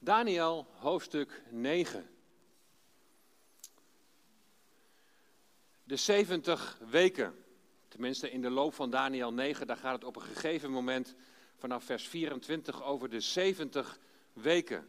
[0.00, 2.10] Daniel, hoofdstuk 9.
[5.84, 7.44] De 70 weken,
[7.88, 11.14] tenminste in de loop van Daniel 9, daar gaat het op een gegeven moment
[11.56, 13.98] vanaf vers 24 over de 70
[14.32, 14.88] weken.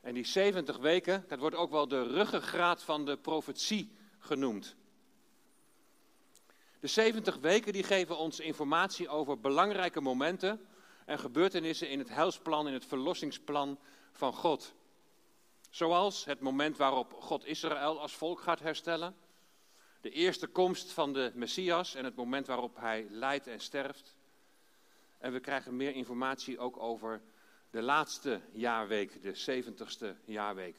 [0.00, 4.76] En die 70 weken, dat wordt ook wel de ruggengraat van de profetie genoemd.
[6.80, 10.66] De 70 weken die geven ons informatie over belangrijke momenten
[11.04, 13.78] en gebeurtenissen in het heilsplan, in het verlossingsplan
[14.16, 14.74] van God.
[15.70, 19.16] Zoals het moment waarop God Israël als volk gaat herstellen,
[20.00, 24.16] de eerste komst van de Messias en het moment waarop hij lijdt en sterft.
[25.18, 27.22] En we krijgen meer informatie ook over
[27.70, 30.76] de laatste jaarweek, de 70ste jaarweek.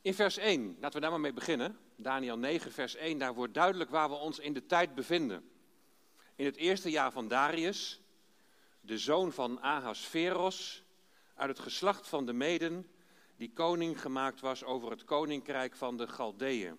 [0.00, 1.78] In vers 1, laten we daar maar mee beginnen.
[1.96, 5.50] Daniel 9, vers 1, daar wordt duidelijk waar we ons in de tijd bevinden.
[6.36, 8.00] In het eerste jaar van Darius,
[8.80, 10.83] de zoon van Ahasveros,
[11.34, 12.86] uit het geslacht van de Meden,
[13.36, 16.78] die koning gemaakt was over het koninkrijk van de Galdeeën.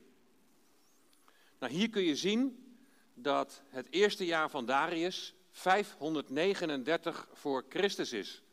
[1.59, 2.65] Nou, hier kun je zien
[3.13, 8.43] dat het eerste jaar van Darius 539 voor Christus is.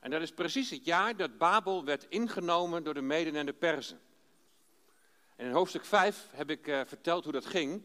[0.00, 3.52] En dat is precies het jaar dat Babel werd ingenomen door de Meden en de
[3.52, 4.00] Perzen.
[5.36, 7.82] En in hoofdstuk 5 heb ik uh, verteld hoe dat ging.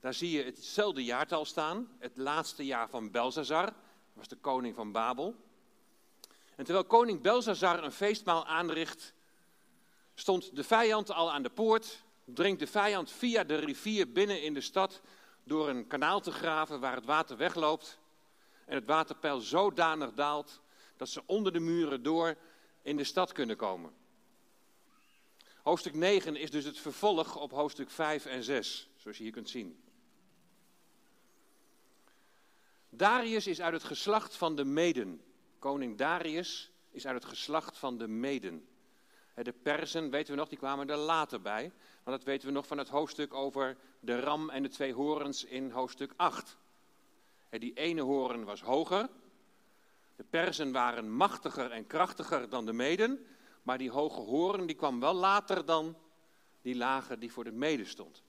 [0.00, 3.72] Daar zie je hetzelfde jaartal staan, het laatste jaar van Belzazar,
[4.12, 5.36] was de koning van Babel.
[6.56, 9.14] En terwijl koning Belzazar een feestmaal aanricht,
[10.14, 14.54] stond de vijand al aan de poort, dringt de vijand via de rivier binnen in
[14.54, 15.00] de stad
[15.44, 17.98] door een kanaal te graven waar het water wegloopt
[18.66, 20.60] en het waterpeil zodanig daalt
[20.96, 22.36] dat ze onder de muren door
[22.82, 23.92] in de stad kunnen komen.
[25.62, 29.50] Hoofdstuk 9 is dus het vervolg op hoofdstuk 5 en 6, zoals je hier kunt
[29.50, 29.82] zien.
[32.88, 35.22] Darius is uit het geslacht van de Meden.
[35.64, 38.68] Koning Darius is uit het geslacht van de Meden.
[39.34, 41.72] De Persen, weten we nog, die kwamen er later bij.
[42.02, 45.44] Want dat weten we nog van het hoofdstuk over de ram en de twee horens
[45.44, 46.56] in hoofdstuk 8.
[47.50, 49.08] Die ene horen was hoger.
[50.16, 53.26] De Persen waren machtiger en krachtiger dan de Meden.
[53.62, 55.96] Maar die hoge horen die kwam wel later dan
[56.62, 58.22] die lage die voor de Meden stond.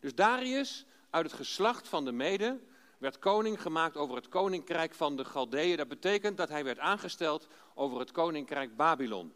[0.00, 2.68] Dus Darius, uit het geslacht van de Meden,
[2.98, 5.76] werd koning gemaakt over het koninkrijk van de Galdeeën.
[5.76, 9.32] Dat betekent dat hij werd aangesteld over het koninkrijk Babylon.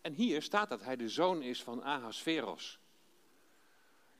[0.00, 2.78] En hier staat dat hij de zoon is van Ahasveros.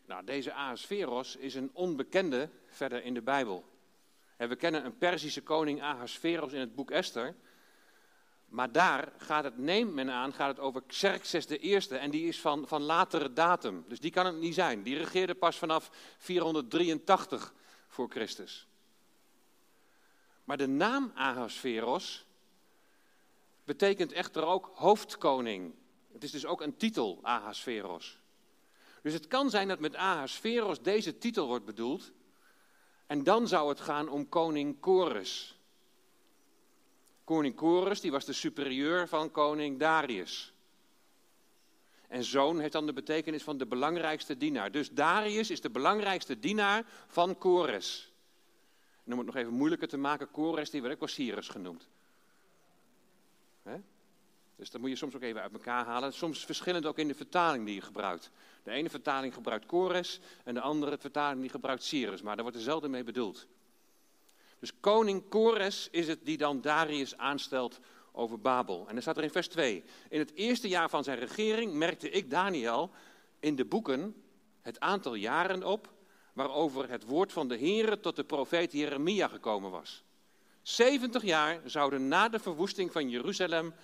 [0.06, 3.64] Nou, deze Ahasveros is een onbekende verder in de Bijbel.
[4.36, 7.34] We kennen een Perzische koning Ahasveros in het boek Esther.
[8.50, 11.96] Maar daar gaat het, neemt men aan, gaat het over Xerxes Eerste.
[11.96, 13.84] En die is van, van latere datum.
[13.88, 14.82] Dus die kan het niet zijn.
[14.82, 17.52] Die regeerde pas vanaf 483
[17.88, 18.66] voor Christus.
[20.44, 22.24] Maar de naam Ahasveros
[23.64, 25.74] betekent echter ook hoofdkoning.
[26.12, 28.18] Het is dus ook een titel, Ahasveros.
[29.02, 32.12] Dus het kan zijn dat met Ahasveros deze titel wordt bedoeld.
[33.06, 35.59] En dan zou het gaan om koning Chorus.
[37.30, 40.52] Koning Chorus, die was de superieur van koning Darius.
[42.08, 44.70] En zoon heeft dan de betekenis van de belangrijkste dienaar.
[44.70, 48.12] Dus Darius is de belangrijkste dienaar van Chorus.
[49.04, 51.88] En om het nog even moeilijker te maken, Chorus die werd ook wel Cyrus genoemd.
[54.56, 56.12] Dus dat moet je soms ook even uit elkaar halen.
[56.12, 58.30] Soms verschillend ook in de vertaling die je gebruikt.
[58.62, 62.22] De ene vertaling gebruikt Chorus en de andere vertaling die gebruikt Cyrus.
[62.22, 63.46] Maar daar wordt er zelden mee bedoeld.
[64.60, 67.80] Dus koning Kores is het die dan Darius aanstelt
[68.12, 68.84] over Babel.
[68.88, 69.84] En dan staat er in vers 2.
[70.08, 72.90] In het eerste jaar van zijn regering merkte ik Daniel
[73.40, 74.22] in de boeken
[74.60, 75.92] het aantal jaren op
[76.32, 80.04] waarover het woord van de Heere tot de profeet Jeremia gekomen was.
[80.62, 83.74] 70 jaar zouden na de verwoesting van Jeruzalem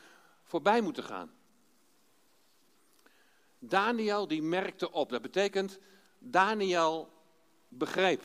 [0.42, 1.30] voorbij moeten gaan.
[3.58, 5.10] Daniel die merkte op.
[5.10, 5.78] Dat betekent,
[6.18, 7.12] Daniel
[7.68, 8.22] begreep.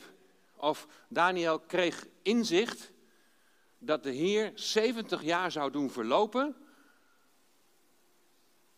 [0.56, 2.92] Of Daniel kreeg inzicht
[3.78, 6.56] dat de Heer 70 jaar zou doen verlopen.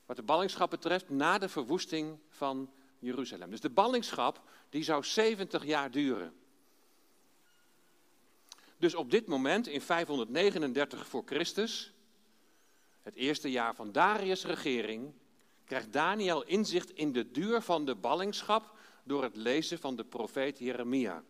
[0.06, 3.50] Wat de ballingschap betreft, na de verwoesting van Jeruzalem.
[3.50, 6.34] Dus de ballingschap die zou 70 jaar duren.
[8.76, 11.92] Dus op dit moment, in 539 voor Christus,
[13.02, 15.12] het eerste jaar van Darius' regering,
[15.64, 20.58] krijgt Daniel inzicht in de duur van de ballingschap door het lezen van de profeet
[20.58, 21.22] Jeremia.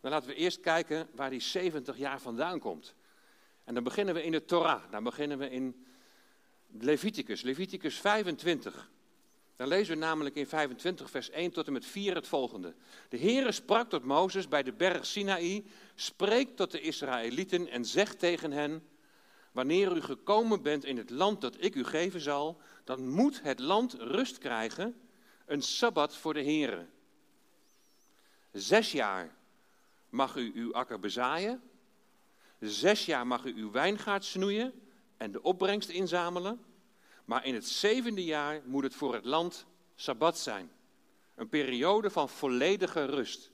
[0.00, 2.94] Dan laten we eerst kijken waar die 70 jaar vandaan komt.
[3.64, 5.86] En dan beginnen we in de Torah, dan beginnen we in
[6.66, 8.90] Leviticus, Leviticus 25.
[9.56, 12.74] Dan lezen we namelijk in 25 vers 1 tot en met 4 het volgende.
[13.08, 15.64] De Heere sprak tot Mozes bij de berg Sinaï,
[15.94, 18.88] spreek tot de Israëlieten en zeg tegen hen,
[19.52, 23.58] wanneer u gekomen bent in het land dat ik u geven zal, dan moet het
[23.58, 25.00] land rust krijgen,
[25.46, 26.86] een Sabbat voor de Heere.
[28.52, 29.34] Zes jaar
[30.10, 31.62] mag u uw akker bezaaien,
[32.58, 34.72] zes jaar mag u uw wijngaard snoeien
[35.16, 36.64] en de opbrengst inzamelen.
[37.24, 40.70] Maar in het zevende jaar moet het voor het land Sabbat zijn.
[41.34, 43.50] Een periode van volledige rust.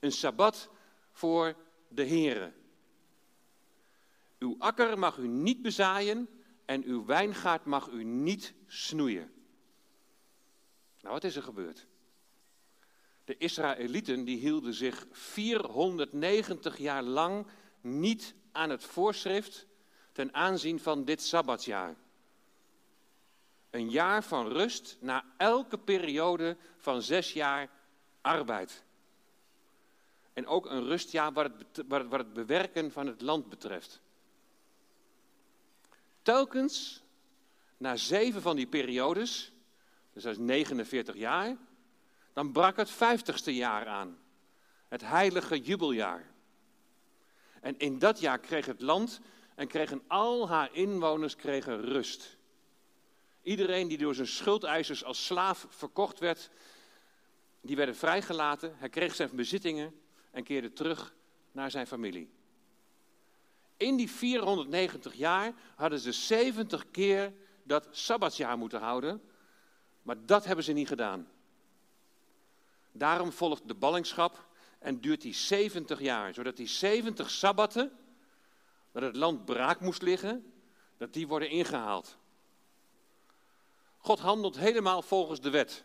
[0.00, 0.70] Een Sabbat
[1.12, 1.56] voor
[1.88, 2.52] de Here.
[4.38, 6.28] Uw akker mag u niet bezaaien
[6.64, 9.32] en uw wijngaard mag u niet snoeien.
[11.00, 11.86] Nou, wat is er gebeurd?
[13.24, 17.46] De Israëlieten die hielden zich 490 jaar lang
[17.80, 19.66] niet aan het voorschrift
[20.12, 21.94] ten aanzien van dit Sabbatsjaar.
[23.70, 27.70] Een jaar van rust na elke periode van zes jaar
[28.20, 28.84] arbeid.
[30.32, 34.00] En ook een rustjaar wat het, wat het bewerken van het land betreft.
[36.22, 37.02] Telkens
[37.76, 39.52] na zeven van die periodes,
[40.12, 41.56] dus dat is 49 jaar,
[42.34, 44.18] dan brak het vijftigste jaar aan.
[44.88, 46.32] Het heilige jubeljaar.
[47.60, 49.20] En in dat jaar kreeg het land
[49.54, 52.36] en kregen al haar inwoners kregen rust.
[53.42, 56.50] Iedereen die door zijn schuldeisers als slaaf verkocht werd,
[57.60, 58.74] die werden vrijgelaten.
[58.76, 60.00] Hij kreeg zijn bezittingen
[60.30, 61.14] en keerde terug
[61.52, 62.30] naar zijn familie.
[63.76, 67.32] In die 490 jaar hadden ze 70 keer
[67.62, 69.22] dat sabbatsjaar moeten houden,
[70.02, 71.28] maar dat hebben ze niet gedaan.
[72.96, 74.46] Daarom volgt de ballingschap
[74.78, 77.92] en duurt die 70 jaar, zodat die 70 sabbatten,
[78.92, 80.52] dat het land braak moest liggen,
[80.96, 82.16] dat die worden ingehaald.
[83.98, 85.84] God handelt helemaal volgens de wet.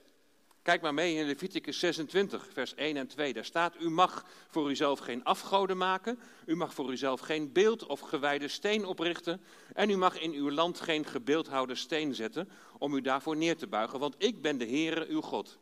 [0.62, 3.34] Kijk maar mee in Leviticus 26, vers 1 en 2.
[3.34, 6.20] Daar staat: U mag voor uzelf geen afgoden maken.
[6.46, 9.42] U mag voor uzelf geen beeld of gewijde steen oprichten.
[9.74, 12.50] En u mag in uw land geen gebeeldhouwde steen zetten.
[12.78, 14.00] om u daarvoor neer te buigen.
[14.00, 15.60] Want ik ben de Heere uw God.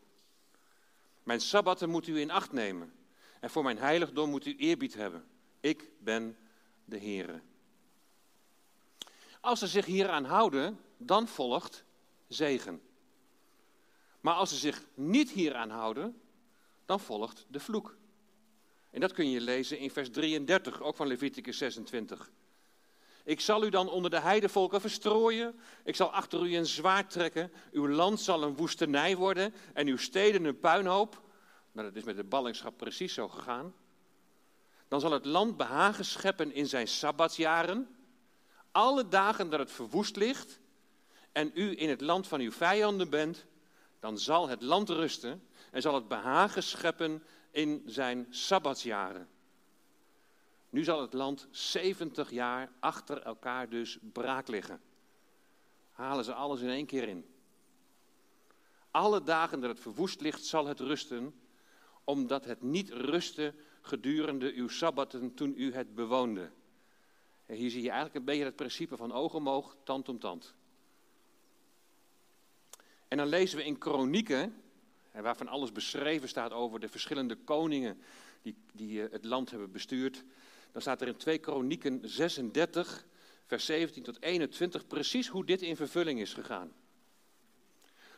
[1.27, 2.93] Mijn sabbatten moet u in acht nemen.
[3.39, 5.25] En voor mijn heiligdom moet u eerbied hebben.
[5.59, 6.37] Ik ben
[6.85, 7.41] de Heere.
[9.41, 11.83] Als ze zich hieraan houden, dan volgt
[12.27, 12.81] zegen.
[14.19, 16.21] Maar als ze zich niet hieraan houden,
[16.85, 17.97] dan volgt de vloek.
[18.89, 22.31] En dat kun je lezen in vers 33, ook van Leviticus 26.
[23.27, 25.59] Ik zal u dan onder de heidevolken verstrooien.
[25.83, 27.51] Ik zal achter u een zwaard trekken.
[27.71, 31.21] Uw land zal een woestenij worden en uw steden een puinhoop.
[31.71, 33.73] Nou, dat is met de ballingschap precies zo gegaan.
[34.87, 37.95] Dan zal het land behagen scheppen in zijn sabbatsjaren.
[38.71, 40.59] Alle dagen dat het verwoest ligt,
[41.31, 43.45] en u in het land van uw vijanden bent,
[43.99, 49.27] dan zal het land rusten en zal het behagen scheppen in zijn sabbatsjaren.
[50.77, 54.81] Nu zal het land 70 jaar achter elkaar dus braak liggen.
[55.91, 57.25] Halen ze alles in één keer in.
[58.91, 61.39] Alle dagen dat het verwoest ligt, zal het rusten,
[62.03, 66.51] omdat het niet rustte gedurende uw sabbatten toen u het bewoonde.
[67.45, 70.19] En hier zie je eigenlijk een beetje het principe van oog om oog, tand om
[70.19, 70.55] tand.
[73.07, 74.61] En dan lezen we in kronieken,
[75.11, 78.01] waarvan alles beschreven staat over de verschillende koningen
[78.41, 80.23] die, die eh, het land hebben bestuurd.
[80.71, 83.05] Dan staat er in 2 Kronieken 36,
[83.45, 86.73] vers 17 tot 21, precies hoe dit in vervulling is gegaan.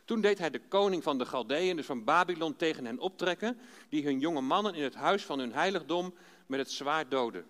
[0.06, 3.60] Toen deed hij de koning van de Galdeën, dus van Babylon, tegen hen optrekken,
[3.90, 6.14] die hun jonge mannen in het huis van hun heiligdom
[6.46, 7.46] met het zwaard doden.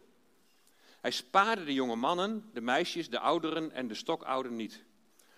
[1.02, 4.84] Hij spaarde de jonge mannen, de meisjes, de ouderen en de stokouden niet.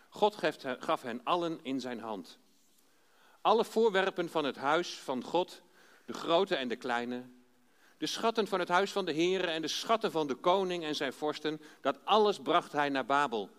[0.09, 0.35] God
[0.79, 2.39] gaf hen allen in zijn hand.
[3.41, 5.61] Alle voorwerpen van het huis van God,
[6.05, 7.23] de grote en de kleine,
[8.01, 10.95] de schatten van het huis van de Heere en de schatten van de koning en
[10.95, 13.49] zijn vorsten, dat alles bracht hij naar Babel.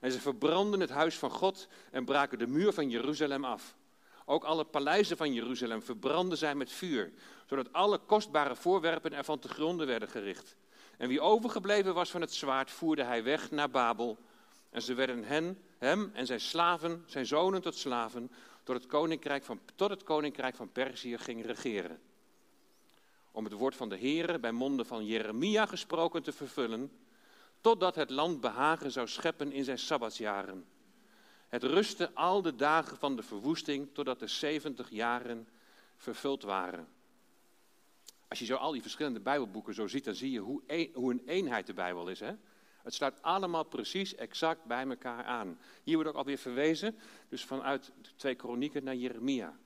[0.00, 3.76] En ze verbrandden het huis van God en braken de muur van Jeruzalem af.
[4.24, 7.12] Ook alle paleizen van Jeruzalem verbrandden zij met vuur,
[7.46, 10.56] zodat alle kostbare voorwerpen ervan te gronden werden gericht.
[10.96, 14.18] En wie overgebleven was van het zwaard, voerde hij weg naar Babel.
[14.70, 18.30] En ze werden hen hem en zijn slaven, zijn zonen tot slaven,
[18.62, 22.00] tot het koninkrijk van, tot het koninkrijk van Perzië ging regeren.
[23.32, 26.92] Om het woord van de Heere bij monden van Jeremia gesproken te vervullen,
[27.60, 30.64] totdat het land behagen zou scheppen in zijn sabbatsjaren.
[31.48, 35.48] Het rustte al de dagen van de verwoesting, totdat de zeventig jaren
[35.96, 36.88] vervuld waren.
[38.28, 41.10] Als je zo al die verschillende Bijbelboeken zo ziet, dan zie je hoe, een, hoe
[41.12, 42.20] een eenheid de Bijbel is.
[42.20, 42.32] Hè?
[42.82, 45.58] Het sluit allemaal precies exact bij elkaar aan.
[45.82, 49.58] Hier wordt ook alweer verwezen, dus vanuit de twee kronieken naar Jeremia.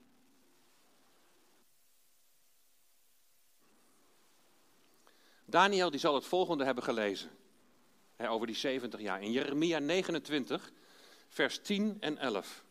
[5.55, 7.31] Daniel die zal het volgende hebben gelezen.
[8.17, 9.23] Hè, over die 70 jaar.
[9.23, 10.73] In Jeremia 29,
[11.29, 12.65] vers 10 en 11.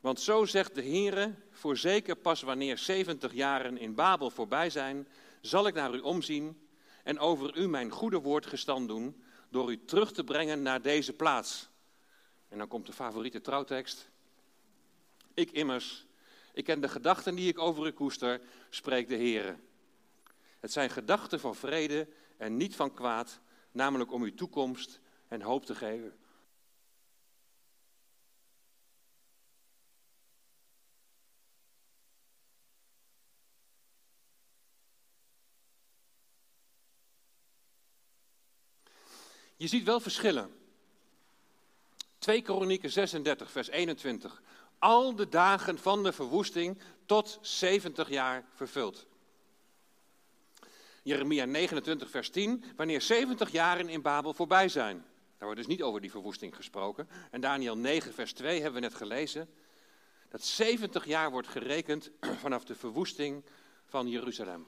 [0.00, 5.08] Want zo zegt de Heere, voorzeker pas wanneer 70 jaren in Babel voorbij zijn,
[5.40, 6.68] zal ik naar u omzien
[7.04, 11.12] en over u mijn goede woord gestand doen, door u terug te brengen naar deze
[11.12, 11.68] plaats.
[12.48, 14.10] En dan komt de favoriete trouwtekst.
[15.34, 16.06] Ik immers,
[16.52, 19.56] ik ken de gedachten die ik over u koester, spreekt de Heere.
[20.60, 23.40] Het zijn gedachten van vrede en niet van kwaad,
[23.72, 26.18] namelijk om uw toekomst en hoop te geven.
[39.56, 40.50] Je ziet wel verschillen.
[42.18, 44.42] 2 Kronieken 36, vers 21.
[44.78, 49.06] Al de dagen van de verwoesting tot 70 jaar vervuld.
[51.02, 52.64] Jeremia 29, vers 10.
[52.76, 54.96] Wanneer 70 jaren in Babel voorbij zijn.
[54.96, 57.08] Daar wordt dus niet over die verwoesting gesproken.
[57.30, 59.48] En Daniel 9, vers 2 hebben we net gelezen.
[60.28, 62.10] Dat 70 jaar wordt gerekend
[62.44, 63.44] vanaf de verwoesting
[63.86, 64.66] van Jeruzalem.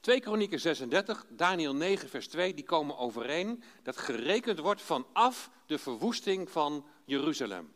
[0.00, 5.78] 2 Kronieken 36, Daniel 9, vers 2, die komen overeen dat gerekend wordt vanaf de
[5.78, 7.72] verwoesting van Jeruzalem.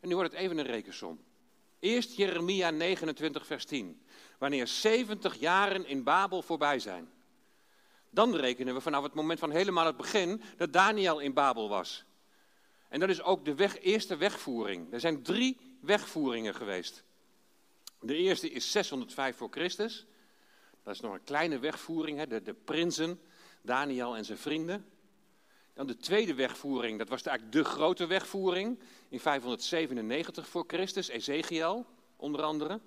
[0.00, 1.20] En nu wordt het even een rekensom.
[1.78, 4.03] Eerst Jeremia 29, vers 10.
[4.38, 7.10] Wanneer 70 jaren in Babel voorbij zijn.
[8.10, 12.04] Dan rekenen we vanaf het moment van helemaal het begin dat Daniel in Babel was.
[12.88, 14.92] En dat is ook de weg, eerste wegvoering.
[14.92, 17.04] Er zijn drie wegvoeringen geweest.
[18.00, 20.06] De eerste is 605 voor Christus.
[20.82, 23.20] Dat is nog een kleine wegvoering, hè, de, de prinsen,
[23.62, 24.86] Daniel en zijn vrienden.
[25.74, 31.86] Dan de tweede wegvoering, dat was eigenlijk de grote wegvoering in 597 voor Christus, Ezekiel
[32.16, 32.80] onder andere.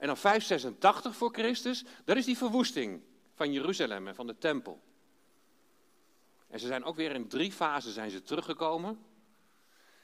[0.00, 3.02] En dan 586 voor Christus, dat is die verwoesting
[3.34, 4.82] van Jeruzalem en van de tempel.
[6.48, 9.04] En ze zijn ook weer in drie fasen zijn ze teruggekomen.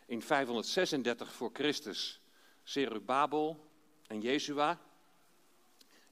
[0.06, 2.20] In 536 voor Christus,
[2.62, 3.70] Zerubabel
[4.06, 4.80] en Jezua.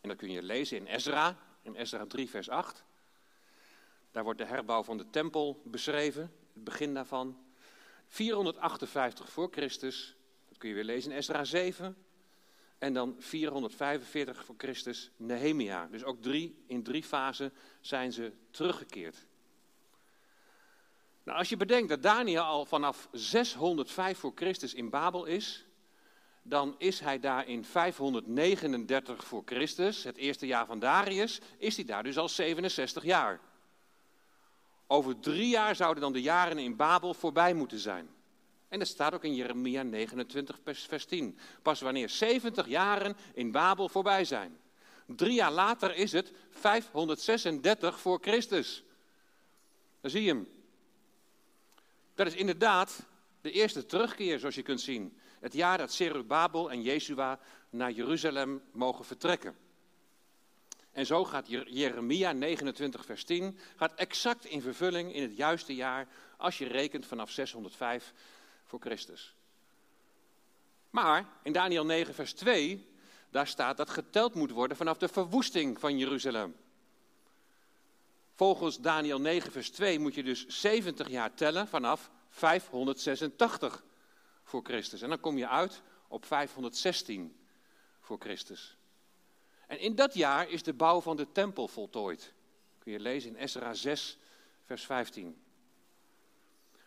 [0.00, 2.85] En dat kun je lezen in Ezra, in Ezra 3, vers 8.
[4.11, 6.23] Daar wordt de herbouw van de tempel beschreven,
[6.53, 7.38] het begin daarvan.
[8.09, 10.17] 458 voor Christus,
[10.49, 12.03] dat kun je weer lezen in Ezra 7.
[12.78, 15.88] En dan 445 voor Christus, Nehemia.
[15.90, 19.26] Dus ook drie, in drie fasen zijn ze teruggekeerd.
[21.25, 25.66] Nou, als je bedenkt dat Daniel al vanaf 605 voor Christus in Babel is,
[26.43, 31.85] dan is hij daar in 539 voor Christus, het eerste jaar van Darius, is hij
[31.85, 33.40] daar dus al 67 jaar.
[34.87, 38.09] Over drie jaar zouden dan de jaren in Babel voorbij moeten zijn.
[38.75, 41.38] En dat staat ook in Jeremia 29, vers 10.
[41.62, 44.59] Pas wanneer 70 jaren in Babel voorbij zijn.
[45.07, 48.85] Drie jaar later is het 536 voor Christus.
[50.00, 50.49] Dan zie je hem.
[52.14, 53.07] Dat is inderdaad
[53.40, 55.19] de eerste terugkeer, zoals je kunt zien.
[55.40, 57.38] Het jaar dat Zerubabel en Jezua
[57.71, 59.57] naar Jeruzalem mogen vertrekken.
[60.93, 66.09] En zo gaat Jeremia 29, vers 10 gaat exact in vervulling in het juiste jaar
[66.37, 68.12] als je rekent vanaf 605
[68.75, 69.35] voor Christus.
[70.90, 72.88] Maar in Daniel 9, vers 2,
[73.31, 76.57] daar staat dat geteld moet worden vanaf de verwoesting van Jeruzalem.
[78.35, 83.85] Volgens Daniel 9, vers 2 moet je dus 70 jaar tellen vanaf 586
[84.43, 85.02] voor Christus.
[85.02, 87.37] En dan kom je uit op 516
[88.00, 88.76] voor Christus.
[89.66, 92.33] En in dat jaar is de bouw van de tempel voltooid.
[92.78, 94.19] Kun je lezen in Ezra 6,
[94.64, 95.43] vers 15.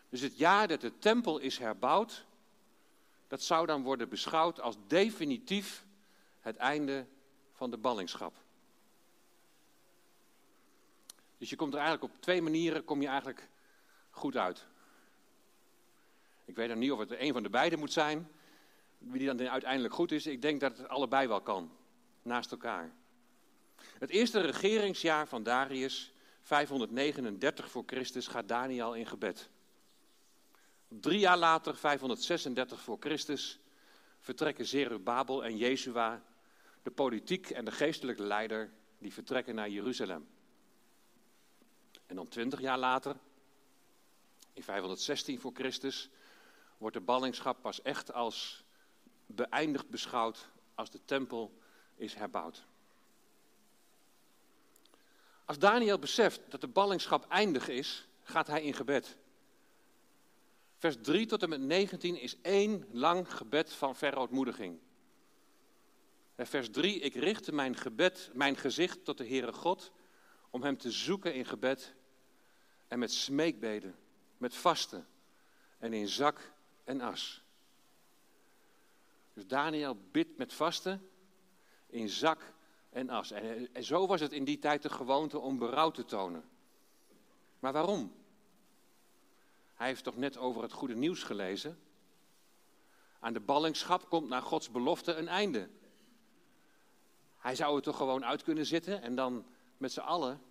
[0.10, 2.26] Dus het jaar dat de tempel is herbouwd,
[3.28, 5.86] dat zou dan worden beschouwd als definitief
[6.40, 7.06] het einde
[7.54, 8.34] van de ballingschap.
[11.38, 13.50] Dus je komt er eigenlijk op twee manieren kom je eigenlijk
[14.10, 14.66] goed uit.
[16.46, 18.32] Ik weet nog niet of het een van de beide moet zijn.
[18.98, 20.28] Wie dan uiteindelijk goed is.
[20.28, 21.72] Ik denk dat het allebei wel kan.
[22.22, 22.92] Naast elkaar.
[23.76, 29.50] Het eerste regeringsjaar van Darius, 539 voor Christus, gaat Daniel in gebed.
[30.88, 33.60] Drie jaar later, 536 voor Christus,
[34.20, 36.24] vertrekken Zerubabel en Jezua,
[36.84, 40.28] de politiek en de geestelijke leider, die vertrekken naar Jeruzalem.
[42.06, 43.16] En dan twintig jaar later,
[44.54, 46.10] in 516 voor Christus,
[46.78, 48.64] wordt de ballingschap pas echt als
[49.26, 51.58] beëindigd beschouwd als de tempel
[51.96, 52.66] is herbouwd.
[55.46, 59.18] Als Daniel beseft dat de ballingschap eindig is, gaat hij in gebed.
[60.78, 64.80] Vers 3 tot en met 19 is één lang gebed van verootmoediging.
[66.36, 69.92] Vers 3, ik richtte mijn gebed, mijn gezicht tot de Heere God,
[70.50, 71.96] om hem te zoeken in gebed
[72.88, 73.96] en met smeekbeden,
[74.38, 75.08] met vasten
[75.78, 76.52] en in zak
[76.84, 77.44] en as.
[79.34, 81.10] Dus Daniel bidt met vasten
[81.88, 82.54] in zak
[82.90, 83.32] en as.
[83.32, 86.50] En, en zo was het in die tijd de gewoonte om berouw te tonen.
[87.60, 88.14] Maar waarom?
[89.78, 91.80] Hij heeft toch net over het goede nieuws gelezen?
[93.20, 95.70] Aan de ballingschap komt naar Gods belofte een einde.
[97.38, 99.46] Hij zou er toch gewoon uit kunnen zitten en dan
[99.78, 100.42] met z'n allen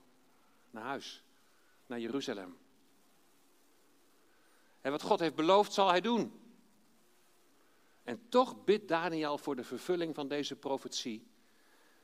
[0.71, 1.25] naar huis,
[1.87, 2.57] naar Jeruzalem.
[4.81, 6.41] En wat God heeft beloofd, zal hij doen.
[8.03, 11.27] En toch bidt Daniel voor de vervulling van deze profetie,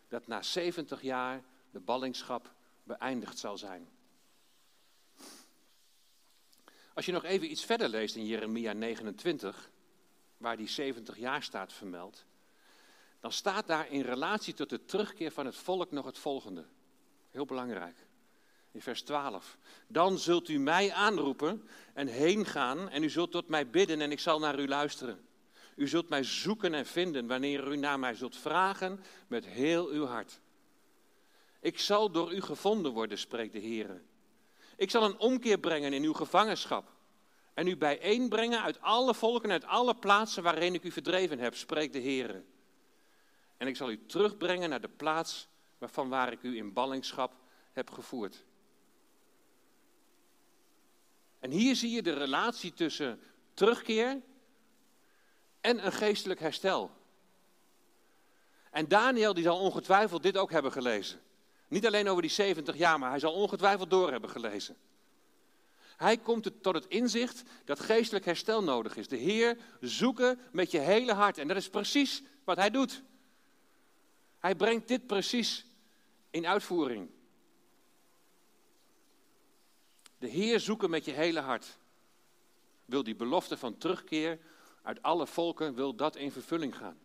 [0.09, 3.89] dat na 70 jaar de ballingschap beëindigd zal zijn.
[6.95, 9.71] Als je nog even iets verder leest in Jeremia 29,
[10.37, 12.25] waar die 70 jaar staat vermeld,
[13.21, 16.65] dan staat daar in relatie tot de terugkeer van het volk nog het volgende.
[17.31, 17.97] Heel belangrijk.
[18.73, 19.59] In vers 12.
[19.87, 24.11] Dan zult u mij aanroepen en heen gaan en u zult tot mij bidden en
[24.13, 25.27] ik zal naar u luisteren.
[25.77, 30.05] U zult mij zoeken en vinden wanneer u naar mij zult vragen met heel uw
[30.05, 30.41] hart.
[31.61, 34.03] Ik zal door u gevonden worden, spreekt de Heer.
[34.77, 36.91] Ik zal een omkeer brengen in uw gevangenschap
[37.55, 41.93] en u bijeenbrengen uit alle volken, uit alle plaatsen waarin ik u verdreven heb, spreekt
[41.93, 42.45] de Heer.
[43.57, 45.49] En ik zal u terugbrengen naar de plaats
[45.79, 47.33] waarvan waar ik u in ballingschap
[47.73, 48.45] heb gevoerd.
[51.39, 53.21] En hier zie je de relatie tussen
[53.55, 54.21] terugkeer
[55.61, 56.91] en een geestelijk herstel.
[58.71, 61.21] En Daniel die zal ongetwijfeld dit ook hebben gelezen.
[61.73, 64.77] Niet alleen over die 70 jaar, maar hij zal ongetwijfeld door hebben gelezen.
[65.97, 69.09] Hij komt tot het inzicht dat geestelijk herstel nodig is.
[69.09, 71.39] De Heer zoeken met je hele hart.
[71.39, 73.03] En dat is precies wat hij doet.
[74.39, 75.67] Hij brengt dit precies
[76.31, 77.11] in uitvoering.
[80.19, 81.79] De Heer zoeken met je hele hart.
[82.85, 84.39] Wil die belofte van terugkeer
[84.83, 86.99] uit alle volken, wil dat in vervulling gaan.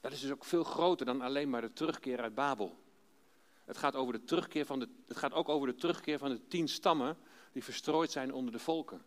[0.00, 2.82] Dat is dus ook veel groter dan alleen maar de terugkeer uit Babel.
[3.64, 6.46] Het gaat, over de terugkeer van de, het gaat ook over de terugkeer van de
[6.46, 7.16] tien stammen
[7.52, 9.04] die verstrooid zijn onder de volken.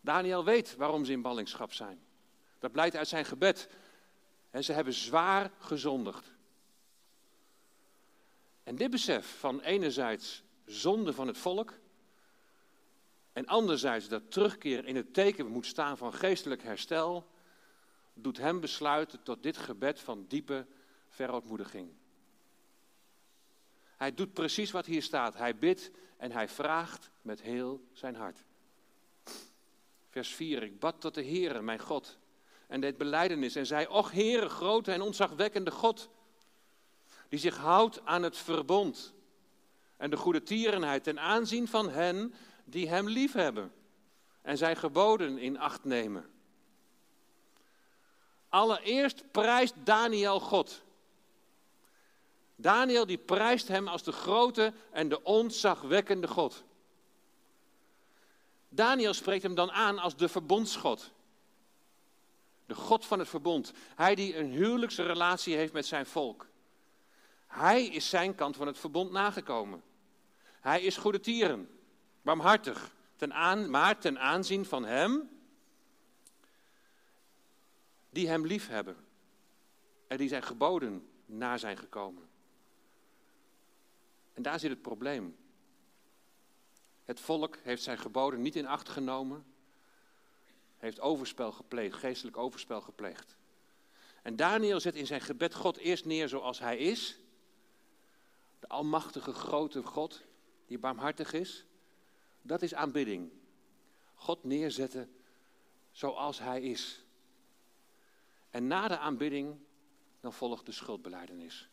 [0.00, 2.00] Daniel weet waarom ze in ballingschap zijn.
[2.58, 3.68] Dat blijkt uit zijn gebed.
[4.50, 6.34] En ze hebben zwaar gezondigd.
[8.62, 11.72] En dit besef van enerzijds zonde van het volk
[13.32, 17.26] en anderzijds dat terugkeer in het teken moet staan van geestelijk herstel,
[18.14, 20.66] doet hem besluiten tot dit gebed van diepe
[21.08, 21.90] verootmoediging.
[23.96, 25.34] Hij doet precies wat hier staat.
[25.34, 28.44] Hij bidt en hij vraagt met heel zijn hart.
[30.10, 30.62] Vers 4.
[30.62, 32.18] Ik bad tot de Heere, mijn God,
[32.66, 36.08] en deed beleidenis en zei, Och Heere, grote en ontzagwekkende God,
[37.28, 39.14] die zich houdt aan het verbond
[39.96, 43.72] en de goede tierenheid ten aanzien van hen die hem liefhebben
[44.42, 46.30] en zijn geboden in acht nemen.
[48.48, 50.82] Allereerst prijst Daniel God.
[52.56, 56.64] Daniel die prijst hem als de grote en de ontzagwekkende God.
[58.68, 61.12] Daniel spreekt hem dan aan als de verbondsgod.
[62.66, 63.72] De God van het verbond.
[63.94, 66.46] Hij die een huwelijksrelatie heeft met zijn volk.
[67.46, 69.82] Hij is zijn kant van het verbond nagekomen.
[70.60, 71.80] Hij is goede tieren,
[72.22, 72.94] barmhartig,
[73.68, 75.30] maar ten aanzien van hem
[78.10, 78.96] die hem lief hebben
[80.06, 82.28] en die zijn geboden na zijn gekomen.
[84.36, 85.36] En daar zit het probleem.
[87.04, 89.46] Het volk heeft zijn geboden niet in acht genomen,
[90.76, 93.36] heeft overspel gepleegd, geestelijk overspel gepleegd.
[94.22, 97.18] En Daniel zet in zijn gebed God eerst neer zoals hij is,
[98.58, 100.22] de almachtige grote God,
[100.66, 101.64] die barmhartig is.
[102.42, 103.30] Dat is aanbidding.
[104.14, 105.14] God neerzetten
[105.92, 107.04] zoals hij is.
[108.50, 109.58] En na de aanbidding,
[110.20, 111.68] dan volgt de schuldbeleidenis.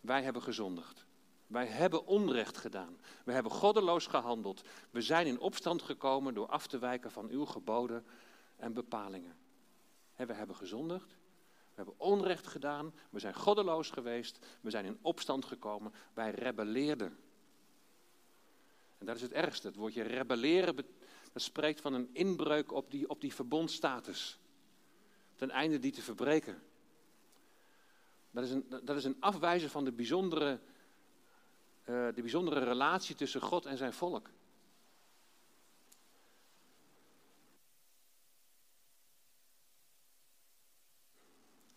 [0.00, 1.05] Wij hebben gezondigd.
[1.46, 2.98] Wij hebben onrecht gedaan.
[3.24, 4.62] We hebben goddeloos gehandeld.
[4.90, 8.04] We zijn in opstand gekomen door af te wijken van uw geboden
[8.56, 9.36] en bepalingen.
[10.16, 11.16] We hebben gezondigd.
[11.76, 12.94] We hebben onrecht gedaan.
[13.10, 14.46] We zijn goddeloos geweest.
[14.60, 15.92] We zijn in opstand gekomen.
[16.14, 17.18] Wij rebelleerden.
[18.98, 19.66] En dat is het ergste.
[19.66, 20.76] Het woordje rebelleren,
[21.32, 24.38] dat spreekt van een inbreuk op die, op die verbondstatus.
[25.34, 26.62] Ten einde die te verbreken.
[28.30, 30.60] Dat is, een, dat is een afwijzen van de bijzondere
[31.86, 34.30] de bijzondere relatie tussen God en zijn volk.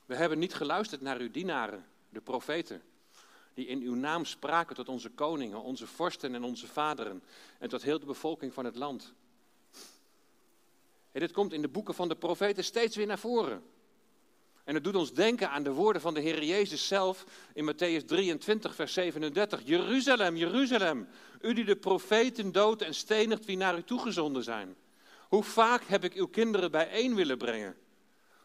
[0.05, 2.81] We hebben niet geluisterd naar uw dienaren, de profeten,
[3.53, 7.23] die in uw naam spraken tot onze koningen, onze vorsten en onze vaderen
[7.59, 9.13] en tot heel de bevolking van het land.
[11.11, 13.63] En dit komt in de boeken van de profeten steeds weer naar voren.
[14.69, 18.05] En het doet ons denken aan de woorden van de Heer Jezus zelf in Matthäus
[18.05, 19.61] 23, vers 37.
[19.63, 21.07] Jeruzalem, Jeruzalem,
[21.41, 24.75] u die de profeten doodt en stenigt wie naar u toegezonden zijn.
[25.27, 27.77] Hoe vaak heb ik uw kinderen bijeen willen brengen?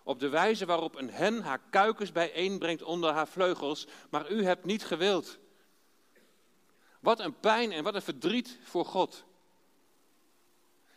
[0.02, 4.64] Op de wijze waarop een hen haar kuikens bijeenbrengt onder haar vleugels, maar u hebt
[4.64, 5.38] niet gewild.
[7.00, 9.24] Wat een pijn en wat een verdriet voor God.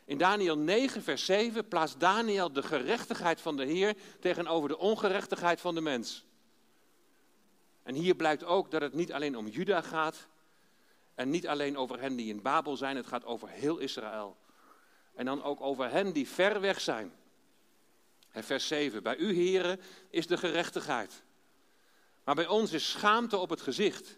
[0.08, 5.62] In Daniel 9, vers 7 plaatst Daniel de gerechtigheid van de Heer tegenover de ongerechtigheid
[5.62, 6.26] van de mens.
[7.84, 10.28] En hier blijkt ook dat het niet alleen om Juda gaat
[11.16, 14.38] en niet alleen over hen die in Babel zijn, het gaat over heel Israël.
[15.14, 17.14] En dan ook over hen die ver weg zijn.
[18.32, 21.24] Vers 7, bij u heren is de gerechtigheid.
[22.24, 24.18] Maar bij ons is schaamte op het gezicht.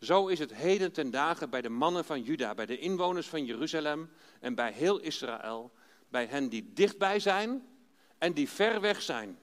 [0.00, 3.44] Zo is het heden ten dagen bij de mannen van Juda, bij de inwoners van
[3.44, 4.10] Jeruzalem
[4.42, 5.72] en bij heel Israël,
[6.08, 7.66] bij hen die dichtbij zijn
[8.18, 9.38] en die ver weg zijn.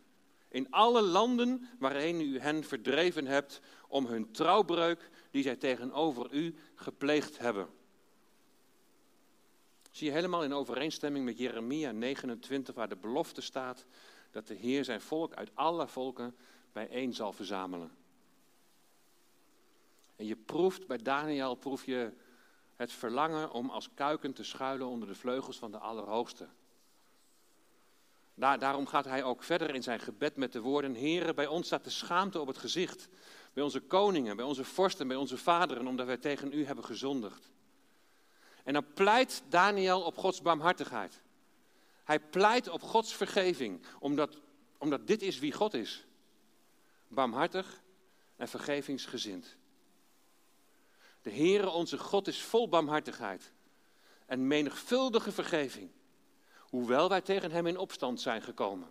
[0.47, 6.55] In alle landen waarin u hen verdreven hebt om hun trouwbreuk die zij tegenover u
[6.75, 7.69] gepleegd hebben.
[9.91, 13.85] Zie je helemaal in overeenstemming met Jeremia 29, waar de belofte staat
[14.31, 16.35] dat de Heer zijn volk uit alle volken
[16.71, 17.91] bijeen zal verzamelen.
[20.15, 22.11] En je proeft bij Daniel, proef je
[22.79, 26.47] het verlangen om als kuiken te schuilen onder de vleugels van de Allerhoogste.
[28.33, 31.65] Daar, daarom gaat hij ook verder in zijn gebed met de woorden: Heren, bij ons
[31.65, 33.09] staat de schaamte op het gezicht.
[33.53, 37.51] Bij onze koningen, bij onze vorsten, bij onze vaderen, omdat wij tegen u hebben gezondigd.
[38.63, 41.21] En dan pleit Daniel op Gods barmhartigheid.
[42.03, 44.41] Hij pleit op Gods vergeving, omdat,
[44.77, 46.05] omdat dit is wie God is.
[47.07, 47.81] Barmhartig
[48.35, 49.57] en vergevingsgezind.
[51.29, 53.51] De Heere onze God is vol barmhartigheid
[54.25, 55.89] en menigvuldige vergeving,
[56.59, 58.87] hoewel wij tegen Hem in opstand zijn gekomen.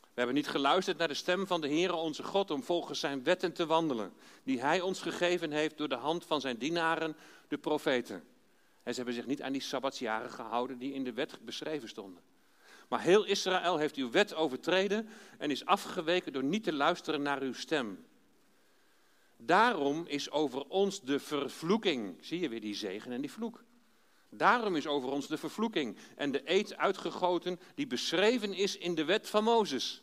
[0.00, 3.22] We hebben niet geluisterd naar de stem van de Heere onze God om volgens Zijn
[3.22, 4.12] wetten te wandelen,
[4.42, 7.16] die Hij ons gegeven heeft door de hand van Zijn dienaren,
[7.48, 8.24] de profeten.
[8.82, 12.22] En ze hebben zich niet aan die sabbatsjaren gehouden die in de wet beschreven stonden.
[12.88, 17.42] Maar heel Israël heeft uw wet overtreden en is afgeweken door niet te luisteren naar
[17.42, 18.04] uw stem.
[19.42, 22.16] Daarom is over ons de vervloeking.
[22.20, 23.64] Zie je weer die zegen en die vloek.
[24.28, 29.04] Daarom is over ons de vervloeking en de eed uitgegoten die beschreven is in de
[29.04, 30.02] wet van Mozes.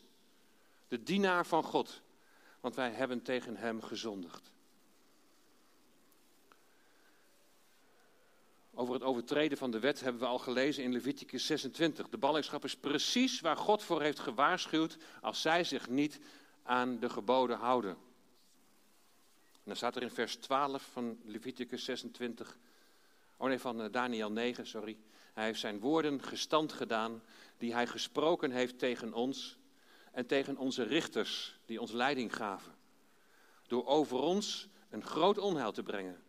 [0.88, 2.02] De dienaar van God.
[2.60, 4.50] Want wij hebben tegen hem gezondigd.
[8.74, 12.08] Over het overtreden van de wet hebben we al gelezen in Leviticus 26.
[12.08, 16.20] De ballingschap is precies waar God voor heeft gewaarschuwd als zij zich niet
[16.62, 18.07] aan de geboden houden.
[19.68, 22.58] Dan staat er in vers 12 van Leviticus 26,
[23.36, 24.96] oh nee, van eh, Daniel 9, sorry.
[25.34, 27.22] Hij heeft zijn woorden gestand gedaan
[27.58, 29.58] die hij gesproken heeft tegen ons
[30.12, 32.74] en tegen onze richters die ons leiding gaven.
[33.66, 36.22] Door over ons een groot onheil te brengen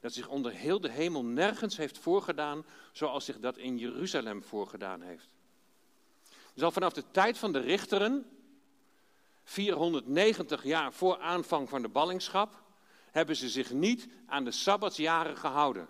[0.00, 5.00] dat zich onder heel de hemel nergens heeft voorgedaan zoals zich dat in Jeruzalem voorgedaan
[5.00, 5.28] heeft.
[6.54, 8.30] Dus al vanaf de tijd van de richteren,
[9.42, 12.64] 490 jaar voor aanvang van de ballingschap,
[13.16, 15.88] hebben ze zich niet aan de sabbatsjaren gehouden.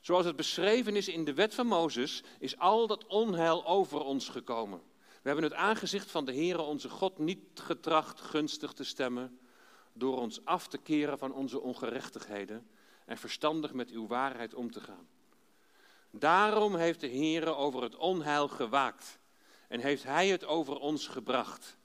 [0.00, 4.28] Zoals het beschreven is in de wet van Mozes, is al dat onheil over ons
[4.28, 4.82] gekomen.
[4.98, 9.38] We hebben het aangezicht van de Heere onze God niet getracht gunstig te stemmen,
[9.92, 12.66] door ons af te keren van onze ongerechtigheden
[13.06, 15.08] en verstandig met uw waarheid om te gaan.
[16.10, 19.18] Daarom heeft de Heer over het onheil gewaakt
[19.68, 21.76] en heeft Hij het over ons gebracht.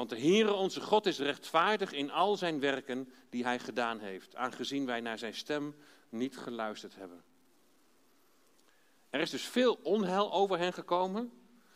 [0.00, 4.36] Want de Heere onze God is rechtvaardig in al zijn werken die Hij gedaan heeft,
[4.36, 5.74] aangezien wij naar Zijn stem
[6.08, 7.22] niet geluisterd hebben.
[9.10, 11.32] Er is dus veel onheil over hen gekomen,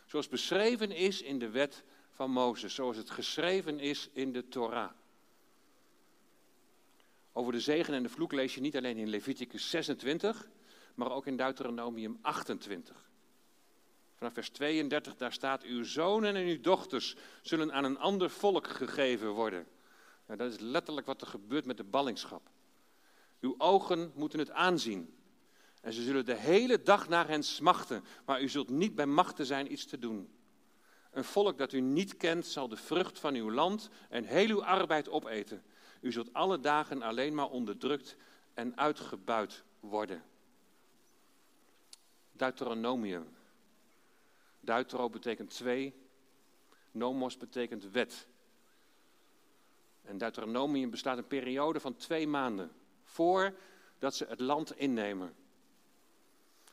[0.06, 4.90] zoals beschreven is in de wet van Mozes, zoals het geschreven is in de Torah.
[7.32, 10.48] Over de zegen en de vloek lees je niet alleen in Leviticus 26,
[10.94, 13.10] maar ook in Deuteronomium 28.
[14.14, 18.68] Vanaf vers 32, daar staat: Uw zonen en uw dochters zullen aan een ander volk
[18.68, 19.66] gegeven worden.
[20.26, 22.50] Nou, dat is letterlijk wat er gebeurt met de ballingschap.
[23.40, 25.18] Uw ogen moeten het aanzien.
[25.80, 29.46] En ze zullen de hele dag naar hen smachten, maar u zult niet bij machten
[29.46, 30.28] zijn iets te doen.
[31.10, 34.64] Een volk dat u niet kent zal de vrucht van uw land en heel uw
[34.64, 35.62] arbeid opeten.
[36.00, 38.16] U zult alle dagen alleen maar onderdrukt
[38.54, 40.22] en uitgebuit worden.
[42.32, 43.26] Deuteronomium.
[44.64, 45.94] Deutero betekent twee,
[46.90, 48.26] nomos betekent wet.
[50.02, 52.72] En Deuteronomium bestaat een periode van twee maanden
[53.04, 55.34] voordat ze het land innemen.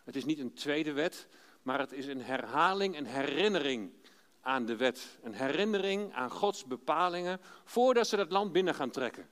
[0.04, 1.28] Het is niet een tweede wet,
[1.62, 3.92] maar het is een herhaling, een herinnering
[4.42, 5.20] aan de wet.
[5.22, 9.30] Een herinnering aan Gods bepalingen voordat ze dat land binnen gaan trekken.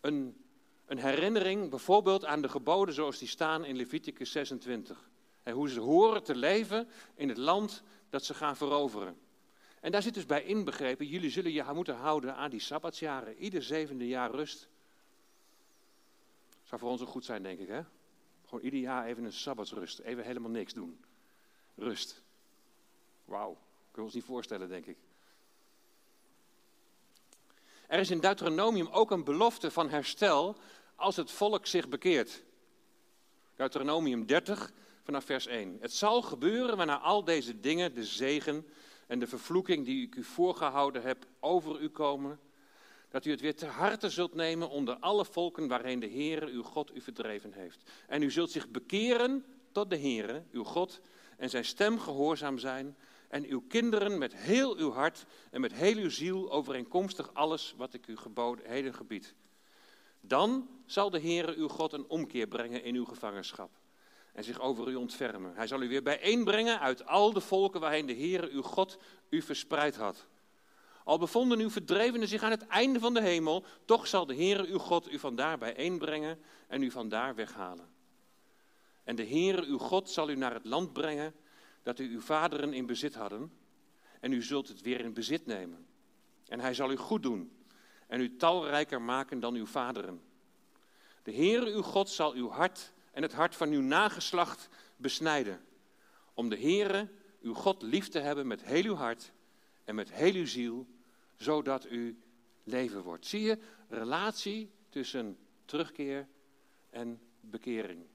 [0.00, 0.44] Een,
[0.86, 5.10] een herinnering bijvoorbeeld aan de geboden zoals die staan in Leviticus 26.
[5.42, 9.18] En hoe ze horen te leven in het land dat ze gaan veroveren.
[9.80, 13.36] En daar zit dus bij inbegrepen, jullie zullen je moeten houden aan die sabbatsjaren.
[13.36, 14.68] Ieder zevende jaar rust.
[16.62, 17.82] Zou voor ons ook goed zijn, denk ik, hè?
[18.44, 19.98] Gewoon ieder jaar even een sabbatsrust.
[19.98, 21.04] Even helemaal niks doen.
[21.76, 22.22] Rust.
[23.24, 24.96] Wauw, kunnen we ons niet voorstellen, denk ik.
[27.86, 30.56] Er is in Deuteronomium ook een belofte van herstel
[30.94, 32.42] als het volk zich bekeert.
[33.56, 35.76] Deuteronomium 30 vanaf vers 1.
[35.80, 38.66] Het zal gebeuren wanneer al deze dingen, de zegen
[39.06, 42.40] en de vervloeking die ik u voorgehouden heb, over u komen,
[43.08, 46.62] dat u het weer ter harte zult nemen onder alle volken waarheen de Heere uw
[46.62, 47.90] God u verdreven heeft.
[48.06, 51.00] En u zult zich bekeren tot de Heere, uw God,
[51.36, 52.96] en zijn stem gehoorzaam zijn,
[53.28, 57.94] en uw kinderen met heel uw hart en met heel uw ziel overeenkomstig alles wat
[57.94, 59.34] ik u geboden heden gebied.
[60.20, 63.81] Dan zal de Heere uw God een omkeer brengen in uw gevangenschap
[64.32, 65.54] en zich over u ontfermen.
[65.54, 69.42] Hij zal u weer bijeenbrengen uit al de volken waarheen de Heere uw God u
[69.42, 70.26] verspreid had.
[71.04, 74.66] Al bevonden uw verdrevenen zich aan het einde van de hemel, toch zal de Heere
[74.66, 77.88] uw God u vandaar bijeenbrengen en u vandaar weghalen.
[79.04, 81.34] En de Heere uw God zal u naar het land brengen
[81.82, 83.52] dat u uw vaderen in bezit hadden,
[84.20, 85.86] en u zult het weer in bezit nemen.
[86.46, 87.52] En hij zal u goed doen
[88.06, 90.22] en u talrijker maken dan uw vaderen.
[91.22, 95.60] De Heere uw God zal uw hart en het hart van uw nageslacht besnijden,
[96.34, 97.08] om de Heere
[97.40, 99.32] uw God lief te hebben met heel uw hart
[99.84, 100.86] en met heel uw ziel,
[101.36, 102.22] zodat u
[102.64, 103.26] leven wordt.
[103.26, 106.28] Zie je, relatie tussen terugkeer
[106.90, 108.06] en bekering.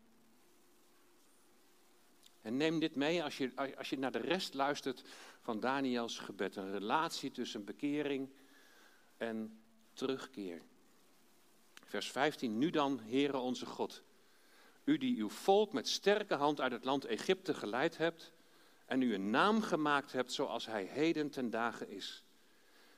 [2.42, 5.04] En neem dit mee als je, als je naar de rest luistert
[5.42, 6.56] van Daniels gebed.
[6.56, 8.30] Een relatie tussen bekering
[9.18, 9.60] en
[9.94, 10.62] terugkeer.
[11.84, 12.58] Vers 15.
[12.58, 14.04] Nu dan, Heere onze God.
[14.88, 18.34] U die uw volk met sterke hand uit het land Egypte geleid hebt.
[18.86, 22.24] En u een naam gemaakt hebt zoals hij heden ten dagen is.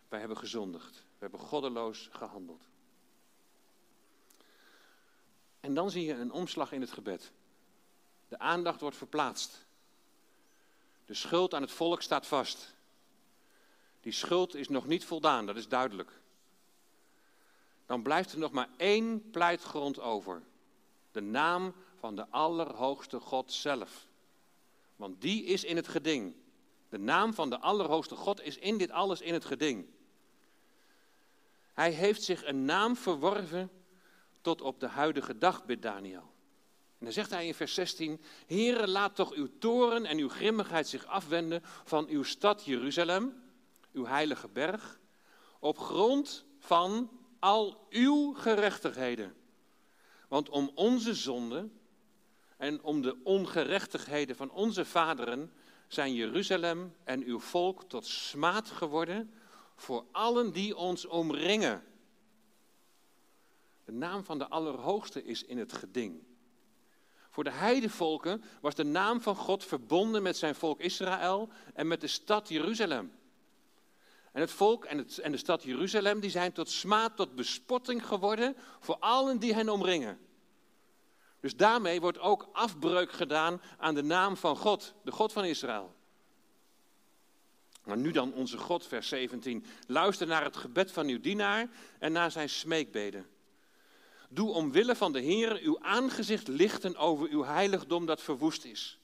[0.08, 0.96] Wij hebben gezondigd.
[0.96, 2.64] We hebben goddeloos gehandeld.
[5.60, 7.32] En dan zie je een omslag in het gebed.
[8.28, 9.66] De aandacht wordt verplaatst.
[11.06, 12.74] De schuld aan het volk staat vast.
[14.02, 16.12] Die schuld is nog niet voldaan, dat is duidelijk.
[17.86, 20.42] Dan blijft er nog maar één pleitgrond over.
[21.12, 24.08] De naam van de Allerhoogste God zelf.
[24.96, 26.36] Want die is in het geding.
[26.90, 29.86] De naam van de Allerhoogste God is in dit alles in het geding.
[31.74, 33.72] Hij heeft zich een naam verworven
[34.42, 36.32] tot op de huidige dag, bidt Daniel.
[37.00, 40.88] En dan zegt hij in vers 16: Heere, laat toch uw toren en uw grimmigheid
[40.88, 43.44] zich afwenden van uw stad Jeruzalem,
[43.94, 45.00] uw heilige berg,
[45.60, 49.36] op grond van al uw gerechtigheden.
[50.30, 51.80] Want om onze zonden
[52.58, 55.52] en om de ongerechtigheden van onze vaderen
[55.88, 59.34] zijn Jeruzalem en uw volk tot smaad geworden
[59.76, 61.84] voor allen die ons omringen.
[63.86, 66.24] De naam van de Allerhoogste is in het geding.
[67.30, 72.02] Voor de heidevolken was de naam van God verbonden met zijn volk Israël en met
[72.02, 73.12] de stad Jeruzalem.
[74.32, 78.06] En het volk en, het, en de stad Jeruzalem die zijn tot smaad, tot bespotting
[78.06, 80.20] geworden voor allen die hen omringen.
[81.40, 85.96] Dus daarmee wordt ook afbreuk gedaan aan de naam van God, de God van Israël.
[87.84, 89.66] Maar nu dan onze God, vers 17.
[89.88, 93.30] Luister naar het gebed van uw dienaar en naar zijn smeekbeden.
[94.30, 99.00] Doe omwille van de Heer uw aangezicht lichten over uw heiligdom dat verwoest is.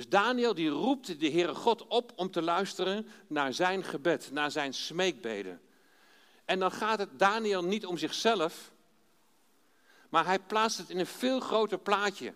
[0.00, 4.50] Dus Daniel die roept de Heere God op om te luisteren naar zijn gebed, naar
[4.50, 5.60] zijn smeekbeden.
[6.44, 8.72] En dan gaat het Daniel niet om zichzelf,
[10.08, 12.34] maar hij plaatst het in een veel groter plaatje.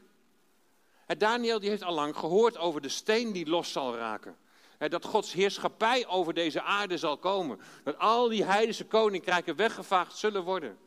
[1.18, 4.37] Daniel die heeft al lang gehoord over de steen die los zal raken.
[4.79, 7.61] Dat Gods heerschappij over deze aarde zal komen.
[7.85, 10.79] Dat al die heidense koninkrijken weggevaagd zullen worden.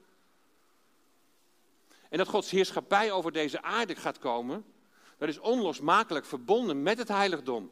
[2.10, 4.66] En dat Gods heerschappij over deze aarde gaat komen,
[5.18, 7.72] dat is onlosmakelijk verbonden met het heiligdom,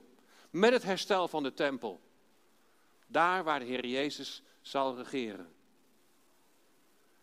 [0.49, 2.01] met het herstel van de tempel.
[3.07, 5.53] Daar waar de Heer Jezus zal regeren.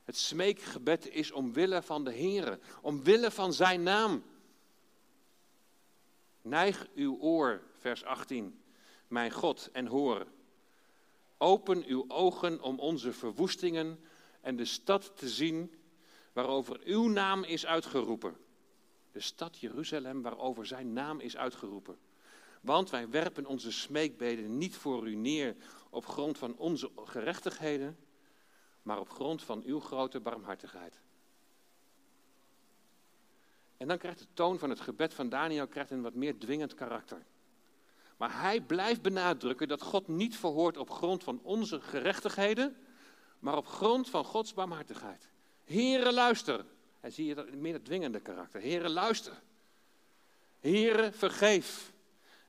[0.05, 4.25] Het smeekgebed is omwille van de Heer, omwille van zijn naam.
[6.43, 8.63] Neig uw oor, vers 18,
[9.09, 10.27] mijn God, en hoor.
[11.39, 14.05] Open uw ogen om onze verwoestingen
[14.41, 15.75] en de stad te zien
[16.33, 18.37] waarover uw naam is uitgeroepen.
[19.13, 21.99] De stad Jeruzalem waarover zijn naam is uitgeroepen.
[22.61, 25.57] Want wij werpen onze smeekbeden niet voor u neer
[25.91, 27.99] op grond van onze gerechtigheden,
[28.83, 31.01] maar op grond van uw grote barmhartigheid.
[33.77, 36.75] En dan krijgt de toon van het gebed van Daniel krijgt een wat meer dwingend
[36.75, 37.23] karakter.
[38.17, 42.77] Maar hij blijft benadrukken dat God niet verhoort op grond van onze gerechtigheden,
[43.39, 45.29] maar op grond van Gods barmhartigheid.
[45.65, 46.65] Heren, luister.
[47.03, 48.61] En zie je dat meer het dwingende karakter.
[48.61, 49.43] Heren, luister.
[50.61, 51.93] Heren, vergeef.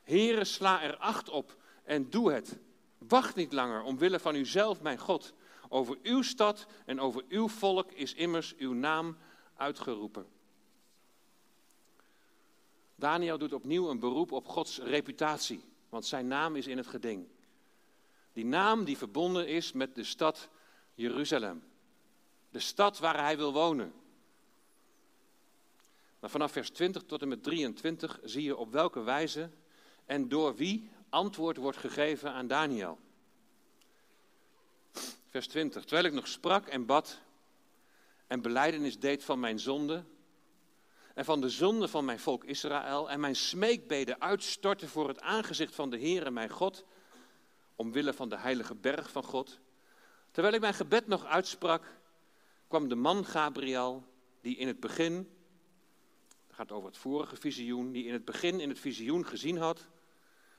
[0.02, 2.58] Heren, sla er acht op en doe het.
[2.98, 5.34] Wacht niet langer omwille van uzelf, mijn God.
[5.70, 9.18] Over uw stad en over uw volk is immers uw naam
[9.56, 10.28] uitgeroepen.
[12.96, 17.28] Daniel doet opnieuw een beroep op Gods reputatie, want zijn naam is in het geding.
[18.34, 20.50] Die naam die verbonden is met de stad
[20.94, 21.64] Jeruzalem.
[22.50, 23.94] De stad waar hij wil wonen.
[26.24, 29.50] Maar vanaf vers 20 tot en met 23 zie je op welke wijze
[30.06, 33.00] en door wie antwoord wordt gegeven aan Daniel.
[35.30, 35.84] Vers 20.
[35.84, 37.20] Terwijl ik nog sprak en bad
[38.28, 40.04] en beleidenis deed van mijn zonde
[41.14, 45.76] en van de zonde van mijn volk Israël en mijn smeekbeden uitstortte voor het aangezicht
[45.76, 46.86] van de Heere mijn God,
[47.76, 49.60] omwille van de heilige berg van God.
[50.32, 51.98] Terwijl ik mijn gebed nog uitsprak,
[52.68, 54.04] kwam de man Gabriel,
[54.42, 55.30] die in het begin,
[56.72, 59.88] over het vorige visioen, die in het begin in het visioen gezien had,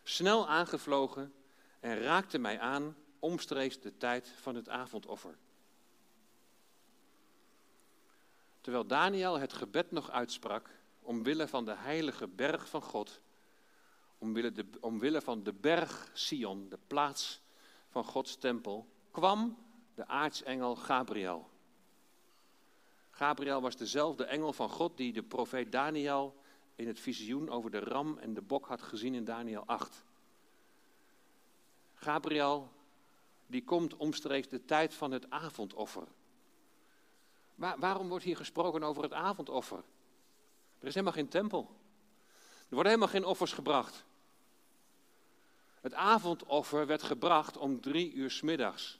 [0.02, 1.32] snel aangevlogen
[1.80, 5.38] en raakte mij aan omstreeks de tijd van het avondoffer.
[8.60, 13.20] Terwijl Daniel het gebed nog uitsprak, omwille van de heilige berg van God,
[14.18, 17.40] omwille, de, omwille van de berg Sion, de plaats
[17.88, 19.58] van Gods tempel, kwam
[19.94, 21.50] de aartsengel Gabriel.
[23.14, 26.36] Gabriel was dezelfde engel van God die de profeet Daniel
[26.76, 30.04] in het visioen over de ram en de bok had gezien in Daniel 8.
[31.94, 32.72] Gabriel,
[33.46, 36.06] die komt omstreeks de tijd van het avondoffer.
[37.54, 39.84] waarom wordt hier gesproken over het avondoffer?
[40.78, 41.76] Er is helemaal geen tempel.
[42.68, 44.04] Er worden helemaal geen offers gebracht.
[45.80, 48.98] Het avondoffer werd gebracht om drie uur s middags.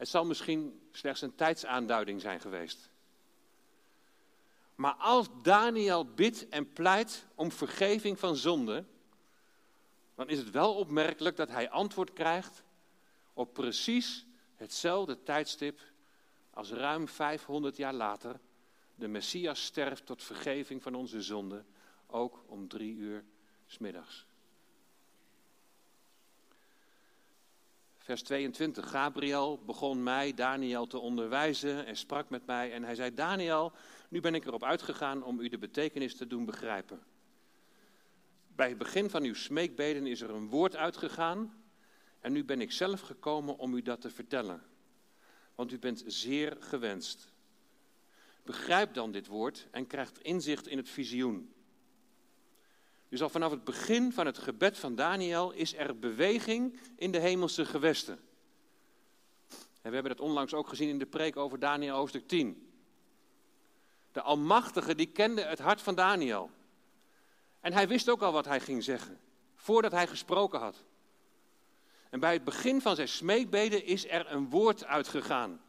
[0.00, 2.90] Het zal misschien slechts een tijdsaanduiding zijn geweest.
[4.74, 8.84] Maar als Daniel bidt en pleit om vergeving van zonde,
[10.14, 12.62] dan is het wel opmerkelijk dat hij antwoord krijgt
[13.32, 15.80] op precies hetzelfde tijdstip
[16.50, 18.40] als ruim 500 jaar later
[18.94, 21.64] de Messias sterft tot vergeving van onze zonde,
[22.06, 23.24] ook om drie uur
[23.66, 24.26] smiddags.
[28.10, 28.90] Vers 22.
[28.90, 32.72] Gabriel begon mij, Daniel, te onderwijzen en sprak met mij.
[32.72, 33.72] En hij zei: Daniel,
[34.08, 37.02] nu ben ik erop uitgegaan om u de betekenis te doen begrijpen.
[38.48, 41.62] Bij het begin van uw smeekbeden is er een woord uitgegaan.
[42.20, 44.62] En nu ben ik zelf gekomen om u dat te vertellen.
[45.54, 47.32] Want u bent zeer gewenst.
[48.42, 51.54] Begrijp dan dit woord en krijgt inzicht in het visioen.
[53.10, 57.18] Dus al vanaf het begin van het gebed van Daniel is er beweging in de
[57.18, 58.18] hemelse gewesten.
[59.82, 62.72] En we hebben dat onlangs ook gezien in de preek over Daniel hoofdstuk 10.
[64.12, 66.50] De Almachtige die kende het hart van Daniel.
[67.60, 69.20] En hij wist ook al wat hij ging zeggen,
[69.54, 70.76] voordat hij gesproken had.
[72.10, 75.60] En bij het begin van zijn smeekbeden is er een woord uitgegaan.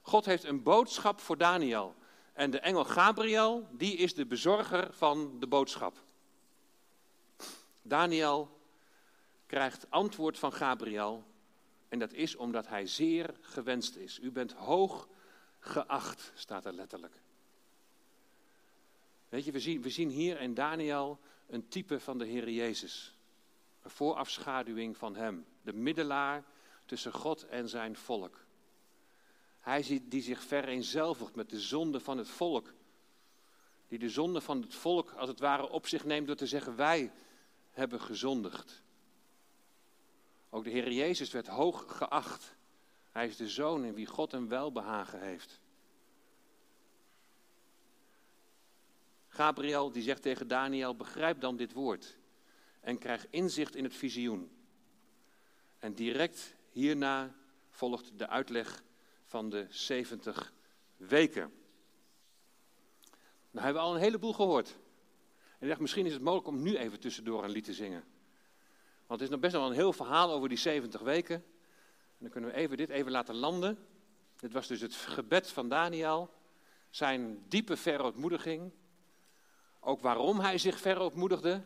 [0.00, 1.94] God heeft een boodschap voor Daniel.
[2.32, 6.04] En de engel Gabriel, die is de bezorger van de boodschap.
[7.88, 8.60] Daniel
[9.46, 11.24] krijgt antwoord van Gabriel.
[11.88, 14.18] En dat is omdat hij zeer gewenst is.
[14.22, 15.08] U bent hoog
[15.58, 17.20] geacht, staat er letterlijk.
[19.28, 23.16] Weet je, we zien, we zien hier in Daniel een type van de Heer Jezus.
[23.82, 25.46] Een voorafschaduwing van Hem.
[25.62, 26.44] De middelaar
[26.84, 28.44] tussen God en zijn volk.
[29.60, 32.74] Hij die zich vereenzelvigt met de zonde van het volk.
[33.88, 36.76] Die de zonde van het volk als het ware op zich neemt door te zeggen:
[36.76, 37.12] Wij
[37.76, 38.82] hebben gezondigd.
[40.50, 42.56] Ook de Heer Jezus werd hoog geacht.
[43.10, 45.60] Hij is de zoon in wie God een welbehagen heeft.
[49.28, 52.16] Gabriel die zegt tegen Daniel: begrijp dan dit woord
[52.80, 54.50] en krijg inzicht in het visioen.
[55.78, 57.34] En direct hierna
[57.70, 58.82] volgt de uitleg
[59.24, 60.52] van de 70
[60.96, 61.52] weken.
[63.50, 64.76] Nou hebben we al een heleboel gehoord.
[65.66, 68.04] Ik dacht, misschien is het mogelijk om nu even tussendoor een lied te zingen.
[69.06, 71.34] Want het is nog best wel een heel verhaal over die 70 weken.
[71.34, 73.78] En dan kunnen we even dit even laten landen.
[74.36, 76.30] Dit was dus het gebed van Daniel.
[76.90, 78.72] Zijn diepe verootmoediging.
[79.80, 81.62] Ook waarom hij zich verootmoedigde.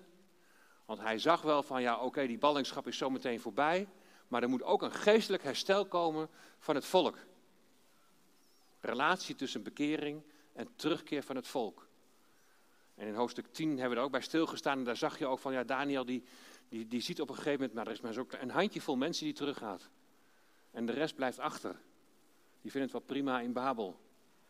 [0.85, 3.89] Want hij zag wel van, ja oké, die ballingschap is zometeen voorbij.
[4.29, 6.29] Maar er moet ook een geestelijk herstel komen
[6.59, 7.19] van het volk.
[8.81, 10.23] Relatie tussen bekering
[10.53, 11.89] en terugkeer van het volk.
[13.01, 14.79] En in hoofdstuk 10 hebben we er ook bij stilgestaan.
[14.79, 16.25] En daar zag je ook van, ja, Daniel die,
[16.69, 19.25] die, die ziet op een gegeven moment, maar er is maar zo een handjevol mensen
[19.25, 19.91] die teruggaat.
[20.71, 21.81] En de rest blijft achter.
[22.61, 24.01] Die vinden het wel prima in Babel.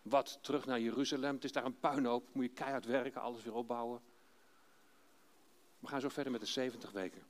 [0.03, 3.55] Wat, terug naar Jeruzalem, het is daar een puinhoop, moet je keihard werken, alles weer
[3.55, 4.01] opbouwen.
[5.79, 7.23] We gaan zo verder met de 70 weken.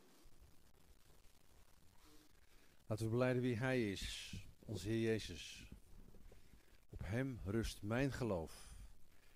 [2.86, 4.34] Laten we beleiden wie Hij is,
[4.66, 5.70] onze Heer Jezus.
[6.90, 8.68] Op Hem rust mijn geloof.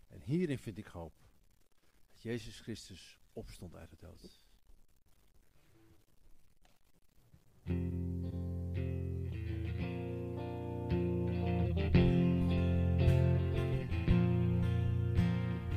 [0.08, 1.23] En hierin vind ik hoop.
[2.24, 4.40] Jezus Christus opstond uit de dood.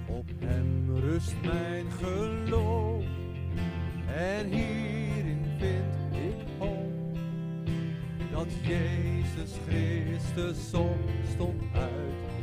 [0.07, 3.05] Op Hem rust mijn geloof.
[4.07, 7.17] En hierin vind ik hoop.
[8.31, 12.36] Dat Jezus Christus opstond uit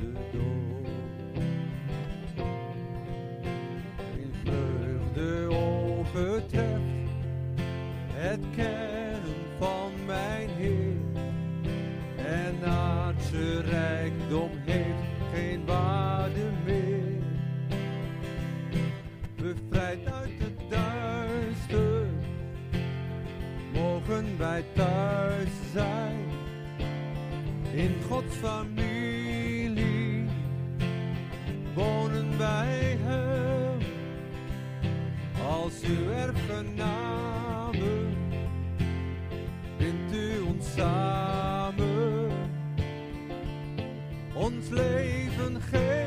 [5.15, 6.83] vreugde overtreft
[8.13, 10.93] het kennen van mijn Heer.
[12.27, 17.23] En aardse rijkdom heeft geen waarde meer.
[19.37, 22.07] Bevrijd uit het duister,
[23.73, 26.23] mogen wij thuis zijn.
[27.73, 30.29] In Gods familie
[31.75, 33.04] wonen wij.
[35.85, 38.17] Als uw erfgenamen
[39.79, 42.31] bindt u ons samen.
[44.35, 46.04] Ons leven geven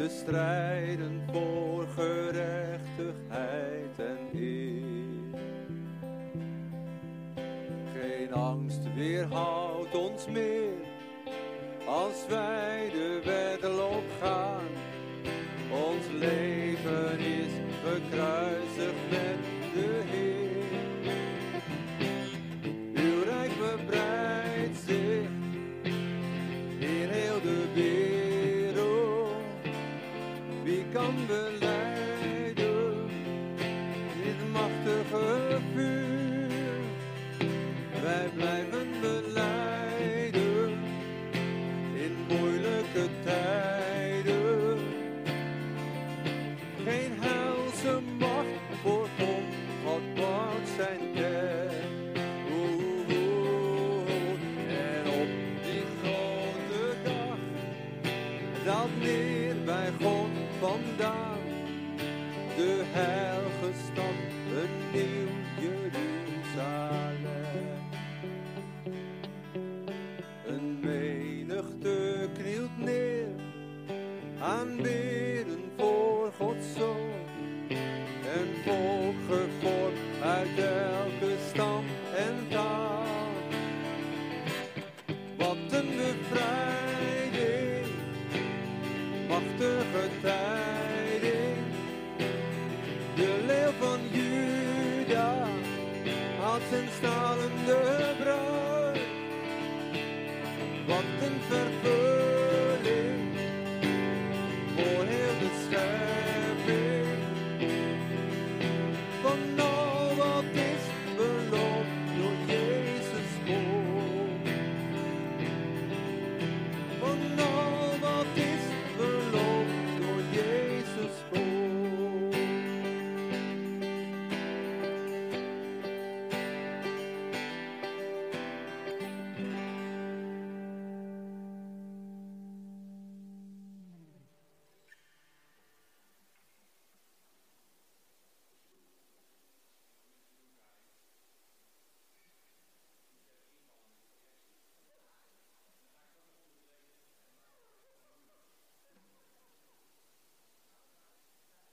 [0.00, 1.59] te strijden voor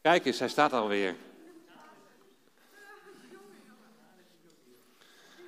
[0.08, 1.16] Kijk eens, hij staat alweer.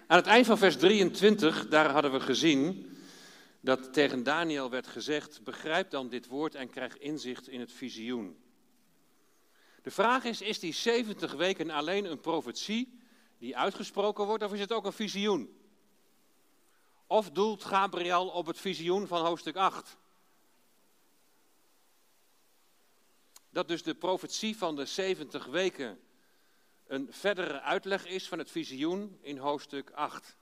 [0.07, 2.97] Aan het eind van vers 23, daar hadden we gezien
[3.59, 8.37] dat tegen Daniel werd gezegd: begrijp dan dit woord en krijg inzicht in het visioen.
[9.81, 12.99] De vraag is: is die 70 weken alleen een profetie
[13.37, 15.59] die uitgesproken wordt, of is het ook een visioen?
[17.07, 19.97] Of doelt Gabriel op het visioen van hoofdstuk 8?
[23.49, 25.99] Dat dus de profetie van de 70 weken
[26.87, 30.37] een verdere uitleg is van het visioen in hoofdstuk 8.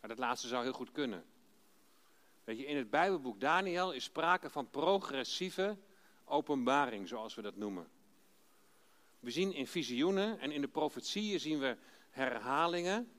[0.00, 1.24] Maar dat laatste zou heel goed kunnen.
[2.44, 5.76] Weet je, in het Bijbelboek Daniel is sprake van progressieve
[6.24, 7.90] openbaring, zoals we dat noemen.
[9.20, 11.76] We zien in visioenen en in de profetieën zien we
[12.10, 13.12] herhalingen.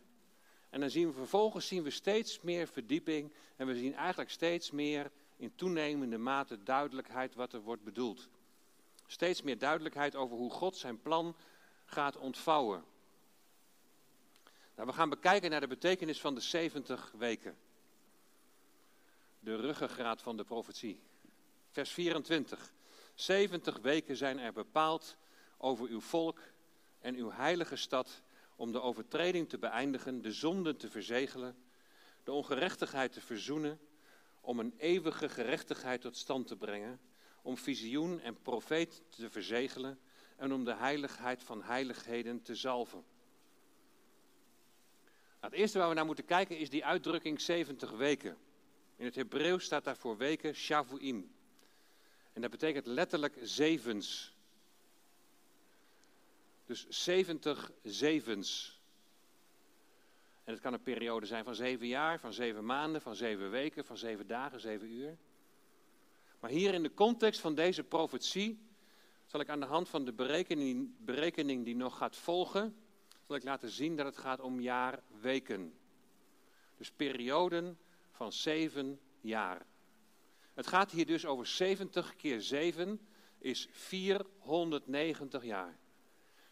[0.70, 4.72] En dan zien we vervolgens zien we steeds meer verdieping en we zien eigenlijk steeds
[4.72, 5.12] meer
[5.42, 8.30] in toenemende mate duidelijkheid wat er wordt bedoeld.
[9.08, 11.36] Steeds meer duidelijkheid over hoe God zijn plan
[11.86, 12.84] gaat ontvouwen.
[14.76, 17.58] Nou, we gaan bekijken naar de betekenis van de 70 weken.
[19.40, 21.00] De ruggengraat van de profetie.
[21.70, 22.72] Vers 24.
[23.14, 25.18] 70 weken zijn er bepaald
[25.58, 26.40] over uw volk
[27.00, 28.22] en uw heilige stad
[28.56, 31.56] om de overtreding te beëindigen, de zonden te verzegelen,
[32.24, 33.80] de ongerechtigheid te verzoenen,
[34.42, 37.00] om een eeuwige gerechtigheid tot stand te brengen,
[37.42, 40.00] om visioen en profeet te verzegelen
[40.36, 43.04] en om de heiligheid van heiligheden te zalven.
[45.40, 48.38] Nou, het eerste waar we naar moeten kijken is die uitdrukking 70 weken.
[48.96, 51.32] In het Hebreeuws staat daar voor weken shavuim.
[52.34, 54.36] En dat betekent letterlijk zevens.
[56.66, 58.81] Dus 70 zevens.
[60.52, 63.86] En het kan een periode zijn van zeven jaar, van zeven maanden, van zeven weken,
[63.86, 65.18] van zeven dagen, zeven uur.
[66.40, 68.60] Maar hier in de context van deze profetie
[69.26, 72.76] zal ik aan de hand van de berekening, berekening die nog gaat volgen,
[73.28, 75.74] zal ik laten zien dat het gaat om jaarweken.
[76.78, 77.78] Dus perioden
[78.12, 79.66] van zeven jaar.
[80.54, 83.00] Het gaat hier dus over 70 keer 7
[83.38, 85.78] is 490 jaar.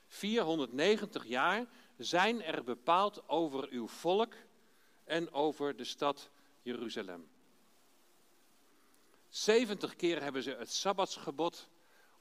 [0.08, 1.66] 490 jaar
[2.00, 4.34] zijn er bepaald over uw volk
[5.04, 6.30] en over de stad
[6.62, 7.28] Jeruzalem.
[9.30, 11.70] 70 keer hebben ze het Sabbatsgebod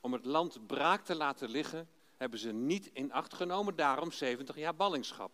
[0.01, 4.57] om het land braak te laten liggen, hebben ze niet in acht genomen, daarom 70
[4.57, 5.31] jaar ballingschap.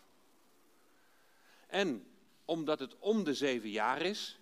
[1.67, 2.07] En
[2.45, 4.39] omdat het om de zeven jaar is,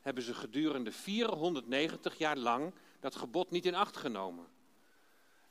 [0.00, 4.46] hebben ze gedurende 490 jaar lang dat gebod niet in acht genomen.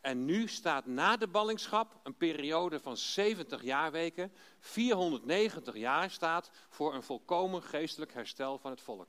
[0.07, 6.93] En nu staat na de ballingschap een periode van 70 jaarweken, 490 jaar staat voor
[6.93, 9.07] een volkomen geestelijk herstel van het volk.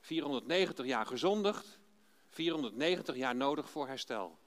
[0.00, 1.78] 490 jaar gezondigd,
[2.28, 4.38] 490 jaar nodig voor herstel.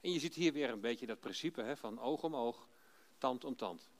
[0.00, 2.68] En je ziet hier weer een beetje dat principe hè, van oog om oog,
[3.18, 3.90] tand om tand.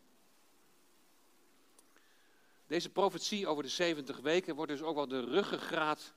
[2.66, 6.12] Deze profetie over de 70 weken wordt dus ook wel de ruggengraat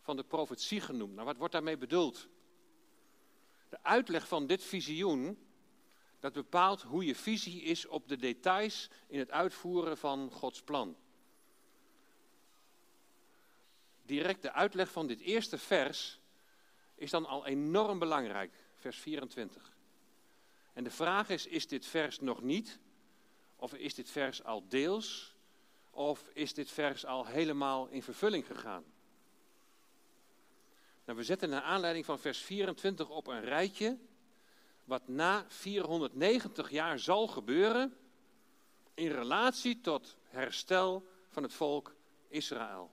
[0.00, 1.14] van de profetie genoemd.
[1.14, 2.28] Nou, wat wordt daarmee bedoeld?
[3.68, 5.38] De uitleg van dit visioen,
[6.20, 10.96] dat bepaalt hoe je visie is op de details in het uitvoeren van Gods plan.
[14.02, 16.20] Direct de uitleg van dit eerste vers
[16.94, 19.76] is dan al enorm belangrijk, vers 24.
[20.72, 22.78] En de vraag is, is dit vers nog niet?
[23.56, 25.34] Of is dit vers al deels?
[25.90, 28.84] Of is dit vers al helemaal in vervulling gegaan?
[31.06, 33.98] Nou, we zetten naar aanleiding van vers 24 op een rijtje
[34.84, 37.96] wat na 490 jaar zal gebeuren
[38.94, 41.94] in relatie tot herstel van het volk
[42.28, 42.90] Israël.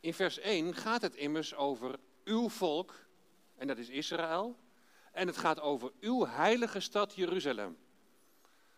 [0.00, 3.06] In vers 1 gaat het immers over uw volk,
[3.56, 4.56] en dat is Israël,
[5.12, 7.78] en het gaat over uw heilige stad Jeruzalem.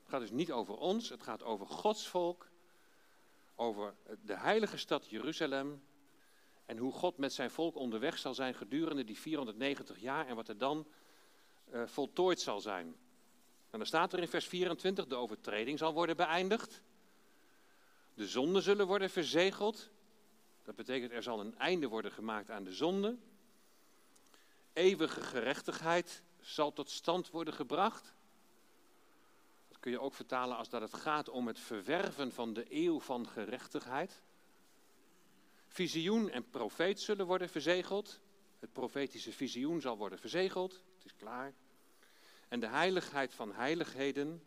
[0.00, 2.48] Het gaat dus niet over ons, het gaat over Gods volk,
[3.54, 3.94] over
[4.24, 5.82] de heilige stad Jeruzalem
[6.66, 10.48] en hoe God met zijn volk onderweg zal zijn gedurende die 490 jaar en wat
[10.48, 10.86] er dan
[11.72, 12.86] uh, voltooid zal zijn.
[13.70, 16.82] En dan staat er in vers 24, de overtreding zal worden beëindigd.
[18.14, 19.90] De zonden zullen worden verzegeld.
[20.62, 23.16] Dat betekent er zal een einde worden gemaakt aan de zonde.
[24.72, 28.14] Eeuwige gerechtigheid zal tot stand worden gebracht.
[29.68, 33.00] Dat kun je ook vertalen als dat het gaat om het verwerven van de eeuw
[33.00, 34.22] van gerechtigheid.
[35.66, 38.20] Visioen en profeet zullen worden verzegeld.
[38.58, 40.72] Het profetische visioen zal worden verzegeld.
[40.72, 41.54] Het is klaar.
[42.48, 44.42] En de heiligheid van heiligheden,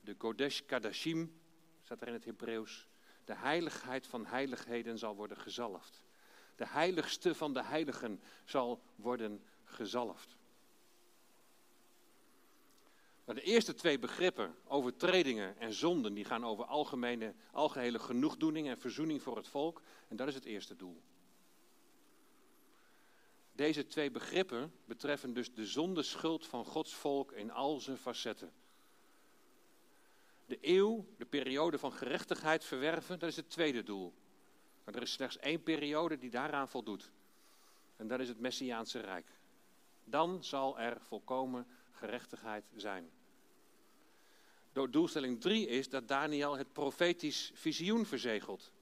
[0.00, 1.40] de Kodesh Kadashim,
[1.82, 2.88] staat er in het Hebreeuws.
[3.24, 6.04] De heiligheid van heiligheden zal worden gezalfd.
[6.56, 10.36] De heiligste van de heiligen zal worden gezalfd.
[13.24, 19.22] De eerste twee begrippen, overtredingen en zonden, die gaan over algemene, algehele genoegdoening en verzoening
[19.22, 19.82] voor het volk.
[20.08, 21.02] En dat is het eerste doel.
[23.52, 28.52] Deze twee begrippen betreffen dus de zondeschuld van Gods volk in al zijn facetten.
[30.46, 34.12] De eeuw, de periode van gerechtigheid verwerven, dat is het tweede doel.
[34.84, 37.10] Maar er is slechts één periode die daaraan voldoet.
[37.96, 39.26] En dat is het Messiaanse Rijk.
[40.04, 41.66] Dan zal er volkomen
[42.02, 43.10] gerechtigheid zijn.
[44.72, 48.72] Doelstelling 3 is dat Daniel het profetisch visioen verzegelt.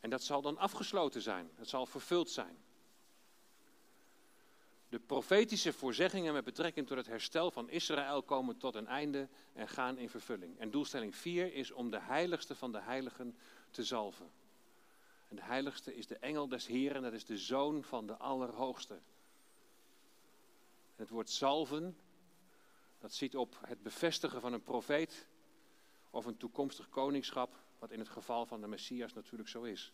[0.00, 1.50] En dat zal dan afgesloten zijn.
[1.54, 2.56] Het zal vervuld zijn.
[4.88, 9.68] De profetische voorzeggingen met betrekking tot het herstel van Israël komen tot een einde en
[9.68, 10.58] gaan in vervulling.
[10.58, 13.36] En doelstelling 4 is om de heiligste van de heiligen
[13.70, 14.30] te zalven.
[15.28, 19.00] En de heiligste is de engel des Heren, dat is de zoon van de Allerhoogste.
[20.98, 21.96] Het woord zalven,
[22.98, 25.26] dat ziet op het bevestigen van een profeet
[26.10, 29.92] of een toekomstig koningschap, wat in het geval van de Messias natuurlijk zo is.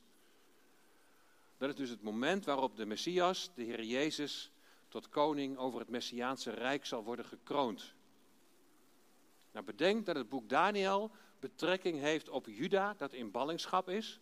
[1.57, 4.53] Dat is dus het moment waarop de Messias, de Heer Jezus,
[4.89, 7.95] tot koning over het Messiaanse Rijk zal worden gekroond.
[9.53, 14.21] Nou, bedenk dat het boek Daniel betrekking heeft op Juda, dat in ballingschap is.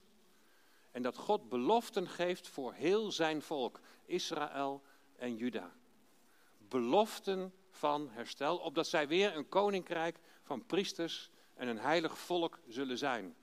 [0.91, 4.83] En dat God beloften geeft voor heel zijn volk, Israël
[5.16, 5.72] en Juda.
[6.73, 12.99] Beloften van herstel, opdat zij weer een koninkrijk van priesters en een heilig volk zullen
[12.99, 13.35] zijn.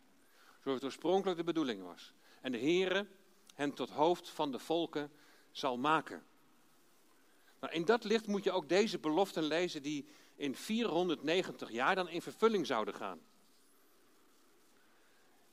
[0.63, 2.13] Zoals het oorspronkelijk de bedoeling was.
[2.41, 3.07] En de Heere
[3.53, 5.11] hen tot hoofd van de volken
[5.51, 6.23] zal maken.
[7.59, 12.09] Nou, in dat licht moet je ook deze beloften lezen die in 490 jaar dan
[12.09, 13.19] in vervulling zouden gaan.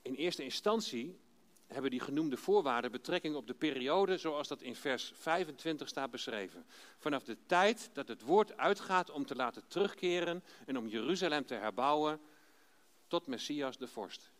[0.03, 1.19] In eerste instantie
[1.67, 6.67] hebben die genoemde voorwaarden betrekking op de periode zoals dat in vers 25 staat beschreven.
[6.99, 11.55] Vanaf de tijd dat het woord uitgaat om te laten terugkeren en om Jeruzalem te
[11.55, 12.21] herbouwen
[13.07, 14.31] tot Messias de vorst.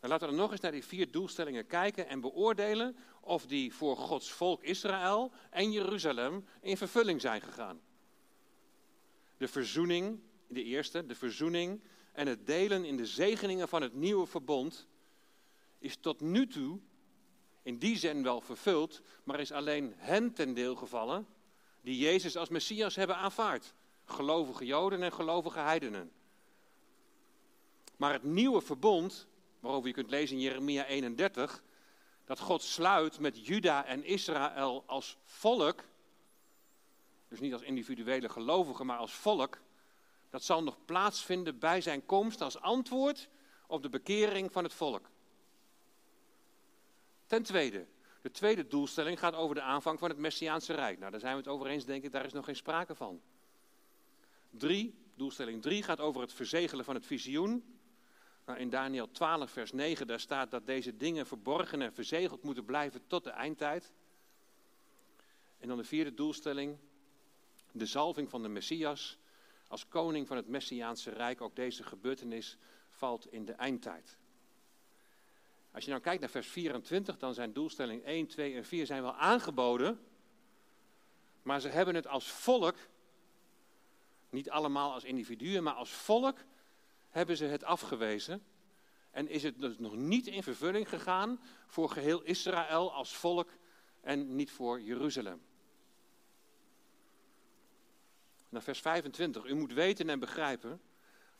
[0.00, 3.96] Dan laten we nog eens naar die vier doelstellingen kijken en beoordelen of die voor
[3.96, 7.80] Gods volk Israël en Jeruzalem in vervulling zijn gegaan.
[9.36, 11.80] De verzoening, de eerste, de verzoening
[12.12, 14.86] en het delen in de zegeningen van het nieuwe verbond
[15.82, 16.78] is tot nu toe
[17.62, 21.26] in die zin wel vervuld, maar is alleen hen ten deel gevallen
[21.80, 23.74] die Jezus als Messias hebben aanvaard.
[24.04, 26.12] Gelovige Joden en gelovige heidenen.
[27.96, 29.26] Maar het nieuwe verbond,
[29.60, 31.62] waarover je kunt lezen in Jeremia 31,
[32.24, 35.84] dat God sluit met Juda en Israël als volk,
[37.28, 39.60] dus niet als individuele gelovigen, maar als volk,
[40.30, 43.28] dat zal nog plaatsvinden bij zijn komst als antwoord
[43.66, 45.10] op de bekering van het volk.
[47.32, 47.86] Ten tweede,
[48.22, 50.98] de tweede doelstelling gaat over de aanvang van het Messiaanse Rijk.
[50.98, 53.20] Nou, daar zijn we het over eens, denk ik, daar is nog geen sprake van.
[54.50, 57.78] Drie, doelstelling drie gaat over het verzegelen van het visioen.
[58.46, 62.64] Nou, in Daniel 12, vers 9, daar staat dat deze dingen verborgen en verzegeld moeten
[62.64, 63.92] blijven tot de eindtijd.
[65.58, 66.78] En dan de vierde doelstelling,
[67.72, 69.18] de zalving van de Messias
[69.66, 71.40] als koning van het Messiaanse Rijk.
[71.40, 72.56] Ook deze gebeurtenis
[72.88, 74.16] valt in de eindtijd.
[75.72, 79.02] Als je nou kijkt naar vers 24, dan zijn doelstelling 1, 2 en 4 zijn
[79.02, 80.00] wel aangeboden.
[81.42, 82.76] Maar ze hebben het als volk,
[84.30, 86.38] niet allemaal als individuen, maar als volk
[87.10, 88.42] hebben ze het afgewezen.
[89.10, 93.50] En is het dus nog niet in vervulling gegaan voor geheel Israël als volk
[94.00, 95.42] en niet voor Jeruzalem.
[98.48, 99.44] Naar vers 25.
[99.44, 100.80] U moet weten en begrijpen.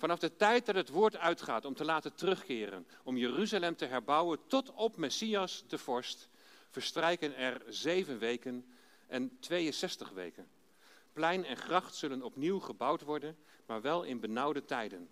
[0.03, 4.39] Vanaf de tijd dat het woord uitgaat om te laten terugkeren, om Jeruzalem te herbouwen
[4.47, 6.29] tot op Messias de vorst,
[6.71, 8.67] verstrijken er zeven weken
[9.07, 10.49] en 62 weken.
[11.13, 13.37] Plein en gracht zullen opnieuw gebouwd worden,
[13.67, 15.09] maar wel in benauwde tijden.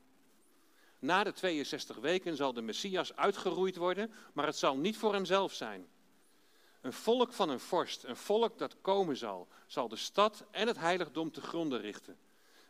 [0.99, 5.53] Na de 62 weken zal de Messias uitgeroeid worden, maar het zal niet voor hemzelf
[5.53, 5.89] zijn.
[6.81, 10.79] Een volk van een vorst, een volk dat komen zal, zal de stad en het
[10.79, 12.19] heiligdom te gronden richten.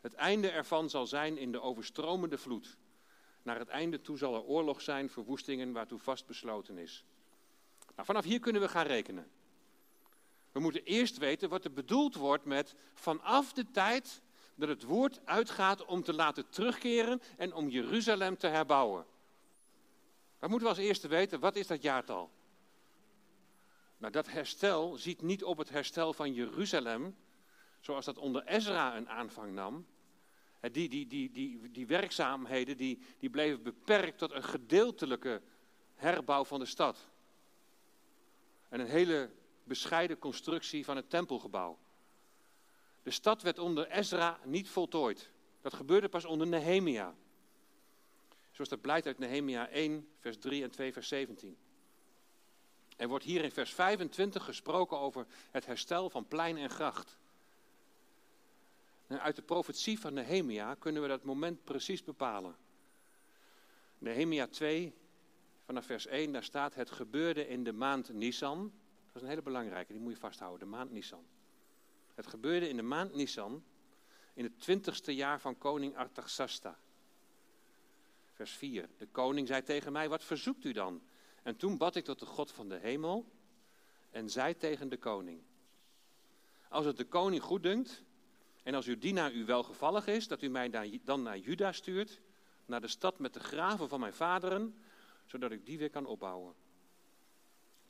[0.00, 2.76] Het einde ervan zal zijn in de overstromende vloed.
[3.42, 7.04] Naar het einde toe zal er oorlog zijn, verwoestingen waartoe vast besloten is.
[7.94, 9.30] Nou, vanaf hier kunnen we gaan rekenen.
[10.52, 14.22] We moeten eerst weten wat er bedoeld wordt met vanaf de tijd
[14.54, 19.06] dat het woord uitgaat om te laten terugkeren en om Jeruzalem te herbouwen.
[20.38, 22.30] Dan moeten we als eerste weten, wat is dat jaartal?
[23.96, 27.16] Nou, dat herstel ziet niet op het herstel van Jeruzalem,
[27.80, 29.86] zoals dat onder Ezra een aanvang nam.
[30.60, 35.42] Die, die, die, die, die werkzaamheden die, die bleven beperkt tot een gedeeltelijke
[35.94, 37.08] herbouw van de stad.
[38.68, 39.30] En een hele
[39.64, 41.78] bescheiden constructie van het tempelgebouw.
[43.02, 45.30] De stad werd onder Ezra niet voltooid.
[45.60, 47.14] Dat gebeurde pas onder Nehemia.
[48.50, 51.56] Zoals dat blijkt uit Nehemia 1, vers 3 en 2, vers 17.
[52.96, 57.18] Er wordt hier in vers 25 gesproken over het herstel van plein en gracht.
[59.18, 62.56] Uit de profetie van Nehemia kunnen we dat moment precies bepalen.
[63.98, 64.94] Nehemia 2,
[65.64, 68.72] vanaf vers 1, daar staat: Het gebeurde in de maand Nisan.
[69.06, 71.26] Dat is een hele belangrijke, die moet je vasthouden, de maand Nisan.
[72.14, 73.64] Het gebeurde in de maand Nisan,
[74.34, 76.78] in het twintigste jaar van koning Artaxasta.
[78.32, 78.88] Vers 4.
[78.98, 81.02] De koning zei tegen mij: Wat verzoekt u dan?
[81.42, 83.26] En toen bad ik tot de God van de hemel
[84.10, 85.42] en zei tegen de koning:
[86.68, 88.04] Als het de koning goed dunkt
[88.62, 92.20] en als uw dienaar u welgevallig is, dat u mij dan naar Juda stuurt,
[92.66, 94.74] naar de stad met de graven van mijn vaderen,
[95.26, 96.54] zodat ik die weer kan opbouwen.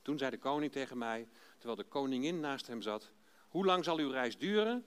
[0.02, 3.10] Toen zei de koning tegen mij, terwijl de koningin naast hem zat:
[3.48, 4.84] Hoe lang zal uw reis duren?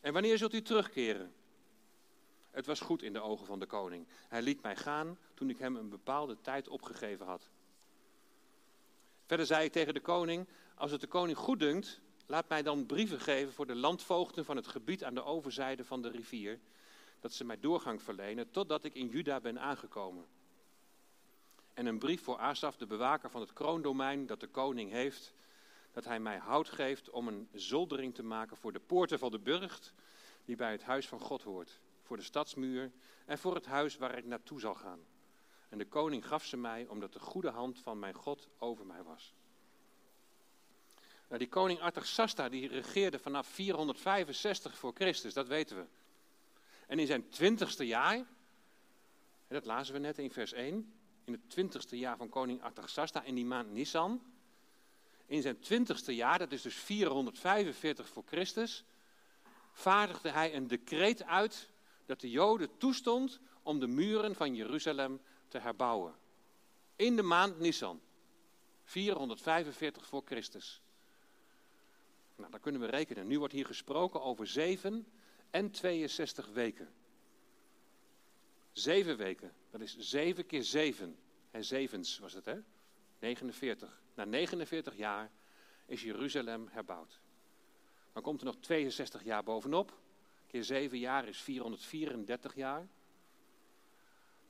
[0.00, 1.34] En wanneer zult u terugkeren?
[2.50, 4.06] Het was goed in de ogen van de koning.
[4.28, 7.50] Hij liet mij gaan toen ik hem een bepaalde tijd opgegeven had.
[9.26, 12.86] Verder zei ik tegen de koning: Als het de koning goed dunkt, laat mij dan
[12.86, 16.60] brieven geven voor de landvoogden van het gebied aan de overzijde van de rivier,
[17.20, 20.26] dat ze mij doorgang verlenen totdat ik in Juda ben aangekomen.
[21.74, 25.34] En een brief voor Asaf, de bewaker van het kroondomein dat de koning heeft,
[25.92, 29.38] dat hij mij hout geeft om een zoldering te maken voor de poorten van de
[29.38, 29.94] burcht,
[30.44, 32.92] die bij het huis van God hoort, voor de stadsmuur
[33.26, 35.00] en voor het huis waar ik naartoe zal gaan.
[35.68, 39.02] En de koning gaf ze mij omdat de goede hand van mijn God over mij
[39.02, 39.34] was.
[41.32, 45.84] Nou, die koning Artaxasta die regeerde vanaf 465 voor Christus, dat weten we.
[46.86, 48.24] En in zijn twintigste jaar,
[49.48, 50.92] dat lazen we net in vers 1,
[51.24, 54.22] in het twintigste jaar van koning Artaxasta in die maand Nisan.
[55.26, 58.84] In zijn twintigste jaar, dat is dus 445 voor Christus,
[59.72, 61.68] vaardigde hij een decreet uit
[62.06, 66.14] dat de Joden toestond om de muren van Jeruzalem te herbouwen.
[66.96, 68.00] In de maand Nisan,
[68.84, 70.82] 445 voor Christus.
[72.42, 73.26] Nou, dan kunnen we rekenen.
[73.26, 75.06] Nu wordt hier gesproken over 7
[75.50, 76.92] en 62 weken.
[78.72, 81.16] Zeven weken, dat is 7 keer 7.
[81.50, 82.58] En zevens was het, hè?
[83.18, 84.02] 49.
[84.14, 85.30] Na 49 jaar
[85.86, 87.20] is Jeruzalem herbouwd.
[88.12, 89.98] Dan komt er nog 62 jaar bovenop.
[90.46, 92.88] Keer 7 jaar is 434 jaar.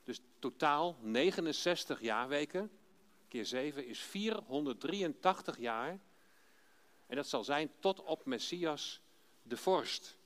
[0.02, 2.70] Dus totaal 69 jaarweken.
[3.28, 6.00] Keer 7 is 483 jaar.
[7.12, 9.00] En dat zal zijn tot op Messias
[9.42, 10.18] de vorst.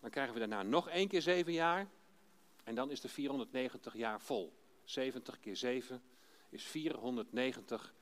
[0.00, 1.88] Dan krijgen we daarna nog één keer 7 jaar.
[2.64, 4.52] En dan is de 490 jaar vol.
[4.84, 6.02] 70 keer 7
[6.48, 7.94] is 490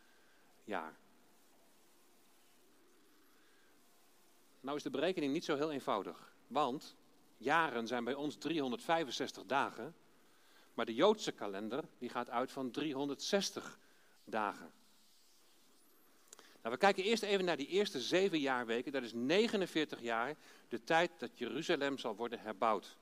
[0.64, 0.98] jaar.
[4.60, 6.34] Nou is de berekening niet zo heel eenvoudig.
[6.46, 6.96] Want
[7.36, 9.94] jaren zijn bij ons 365 dagen.
[10.74, 13.78] Maar de Joodse kalender die gaat uit van 360
[14.24, 14.79] dagen.
[16.62, 18.92] Nou, we kijken eerst even naar die eerste zeven jaarweken.
[18.92, 20.36] Dat is 49 jaar,
[20.68, 22.96] de tijd dat Jeruzalem zal worden herbouwd.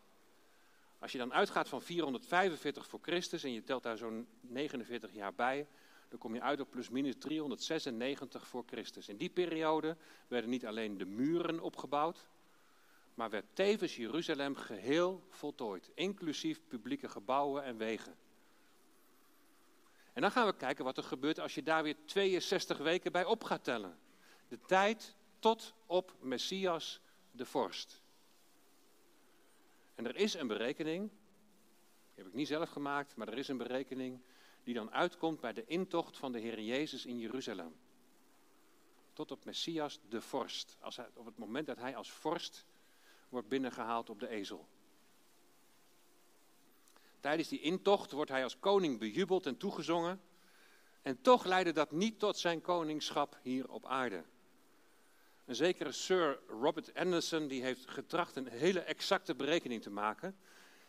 [0.99, 5.35] Als je dan uitgaat van 445 voor Christus en je telt daar zo'n 49 jaar
[5.35, 5.67] bij,
[6.09, 9.09] dan kom je uit op plusminus 396 voor Christus.
[9.09, 9.97] In die periode
[10.29, 12.27] werden niet alleen de muren opgebouwd,
[13.15, 18.17] maar werd tevens Jeruzalem geheel voltooid, inclusief publieke gebouwen en wegen.
[20.19, 23.25] En dan gaan we kijken wat er gebeurt als je daar weer 62 weken bij
[23.25, 23.99] op gaat tellen.
[24.49, 27.01] De tijd tot op Messias
[27.31, 28.03] de vorst.
[29.95, 33.57] En er is een berekening, die heb ik niet zelf gemaakt, maar er is een
[33.57, 34.21] berekening
[34.64, 37.77] die dan uitkomt bij de intocht van de Heer Jezus in Jeruzalem.
[39.12, 42.66] Tot op Messias de vorst, als hij, op het moment dat hij als vorst
[43.29, 44.69] wordt binnengehaald op de ezel.
[47.21, 50.21] Tijdens die intocht wordt hij als koning bejubeld en toegezongen.
[51.03, 54.25] En toch leidde dat niet tot zijn koningschap hier op aarde.
[55.45, 60.37] Een zekere Sir Robert Anderson die heeft getracht een hele exacte berekening te maken.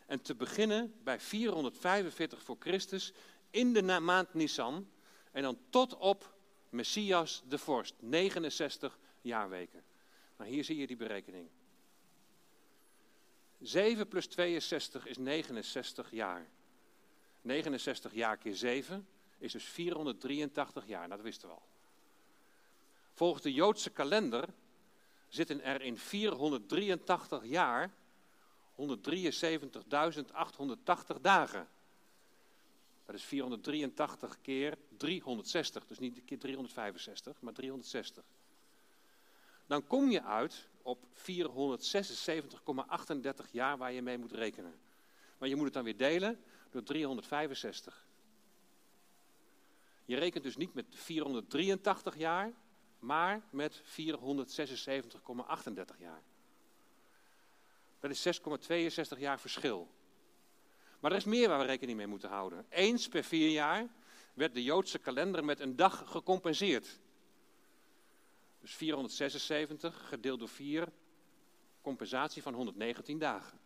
[0.06, 3.14] En te beginnen bij 445 voor Christus
[3.50, 4.90] in de maand Nisan.
[5.32, 6.34] En dan tot op
[6.70, 9.84] Messias de vorst, 69 jaarweken.
[10.38, 11.50] Nou, hier zie je die berekening.
[13.62, 16.48] 7 plus 62 is 69 jaar.
[17.42, 19.08] 69 jaar keer 7
[19.38, 21.68] is dus 483 jaar, nou, dat wisten we al.
[23.14, 24.50] Volgens de Joodse kalender
[25.28, 27.92] zitten er in 483 jaar
[28.76, 28.82] 173.880
[31.22, 31.68] dagen.
[33.06, 38.24] Dat is 483 keer 360, dus niet keer 365, maar 360.
[39.66, 41.22] Dan kom je uit op 476,38
[43.52, 44.80] jaar waar je mee moet rekenen.
[45.38, 48.08] Maar je moet het dan weer delen door 365.
[50.06, 52.54] Je rekent dus niet met 483 jaar,
[53.00, 53.84] maar met 476,38
[55.98, 56.22] jaar.
[58.00, 58.42] Dat is
[59.14, 59.90] 6,62 jaar verschil.
[61.00, 62.66] Maar er is meer waar we rekening mee moeten houden.
[62.70, 63.88] Eens per vier jaar
[64.34, 67.00] werd de Joodse kalender met een dag gecompenseerd.
[68.60, 70.88] Dus 476 gedeeld door 4,
[71.82, 73.60] compensatie van 119 dagen.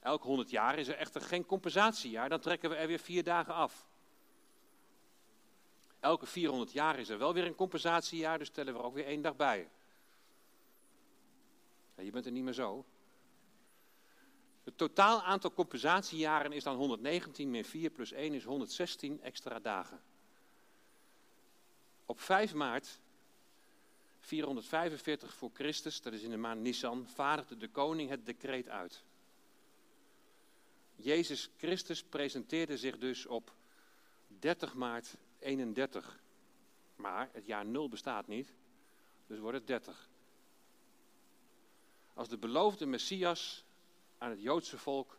[0.00, 3.54] Elk 100 jaar is er echter geen compensatiejaar, dan trekken we er weer vier dagen
[3.54, 3.88] af.
[6.00, 9.06] Elke 400 jaar is er wel weer een compensatiejaar, dus tellen we er ook weer
[9.06, 9.68] één dag bij.
[11.94, 12.84] Ja, je bent er niet meer zo.
[14.64, 20.02] Het totaal aantal compensatiejaren is dan 119 min 4 plus 1 is 116 extra dagen.
[22.06, 23.00] Op 5 maart
[24.28, 29.04] 445 voor Christus, dat is in de maand Nisan, vaardigde de koning het decreet uit.
[30.96, 33.54] Jezus Christus presenteerde zich dus op
[34.26, 36.20] 30 maart 31.
[36.96, 38.52] Maar het jaar 0 bestaat niet,
[39.26, 40.08] dus wordt het 30.
[42.14, 43.64] Als de beloofde Messias
[44.18, 45.18] aan het Joodse volk.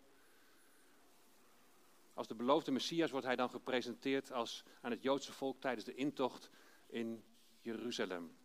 [2.14, 5.96] Als de beloofde Messias wordt hij dan gepresenteerd als aan het Joodse volk tijdens de
[5.96, 6.50] intocht
[6.88, 7.24] in
[7.62, 8.39] Jeruzalem.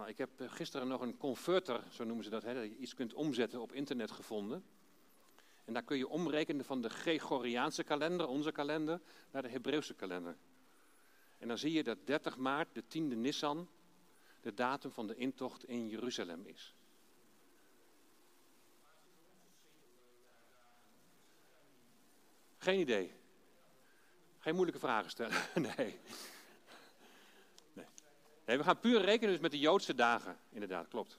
[0.00, 2.76] Nou, ik heb eh, gisteren nog een converter, zo noemen ze dat, hè, dat je
[2.76, 4.64] iets kunt omzetten op internet gevonden.
[5.64, 10.36] En daar kun je omrekenen van de Gregoriaanse kalender, onze kalender, naar de Hebreeuwse kalender.
[11.38, 13.68] En dan zie je dat 30 maart, de 10e Nissan,
[14.40, 16.74] de datum van de intocht in Jeruzalem is.
[22.58, 23.12] Geen idee.
[24.38, 25.36] Geen moeilijke vragen stellen.
[25.54, 25.72] Nee.
[25.76, 26.00] nee.
[28.56, 30.38] We gaan puur rekenen dus met de Joodse dagen.
[30.50, 31.18] Inderdaad, klopt.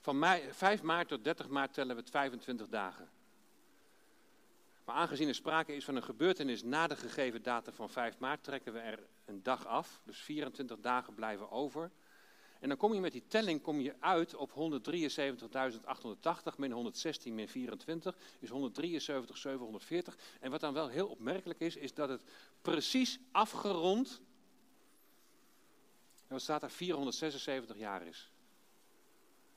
[0.00, 3.10] Van mei, 5 maart tot 30 maart tellen we het 25 dagen.
[4.84, 8.42] Maar aangezien er sprake is van een gebeurtenis na de gegeven datum van 5 maart,
[8.42, 10.00] trekken we er een dag af.
[10.04, 11.90] Dus 24 dagen blijven over.
[12.60, 14.56] En dan kom je met die telling kom je uit op 173.880
[16.56, 18.54] min 116 min 24 is 173.740.
[20.40, 22.22] En wat dan wel heel opmerkelijk is, is dat het
[22.62, 24.20] precies afgerond,
[26.26, 28.32] en wat staat daar, 476 jaar is.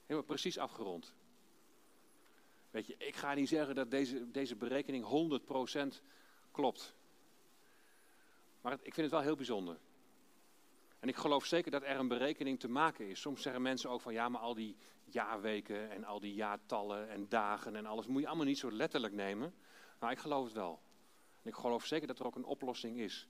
[0.01, 1.13] Helemaal precies afgerond.
[2.71, 5.05] Weet je, ik ga niet zeggen dat deze, deze berekening
[5.99, 6.01] 100%
[6.51, 6.93] klopt.
[8.61, 9.77] Maar ik vind het wel heel bijzonder.
[10.99, 13.21] En ik geloof zeker dat er een berekening te maken is.
[13.21, 17.29] Soms zeggen mensen ook van ja, maar al die jaarweken en al die jaartallen en
[17.29, 19.53] dagen en alles moet je allemaal niet zo letterlijk nemen.
[19.99, 20.79] Maar ik geloof het wel.
[21.41, 23.27] En ik geloof zeker dat er ook een oplossing is.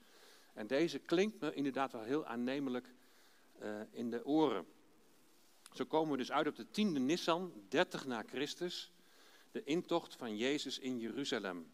[0.53, 2.93] En deze klinkt me inderdaad wel heel aannemelijk
[3.63, 4.65] uh, in de oren.
[5.73, 8.91] Zo komen we dus uit op de tiende Nissan, 30 na Christus,
[9.51, 11.71] de intocht van Jezus in Jeruzalem.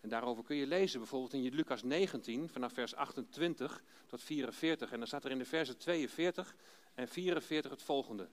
[0.00, 4.92] En daarover kun je lezen bijvoorbeeld in Lucas 19, vanaf vers 28 tot 44.
[4.92, 6.54] En dan staat er in de versen 42
[6.94, 8.28] en 44 het volgende.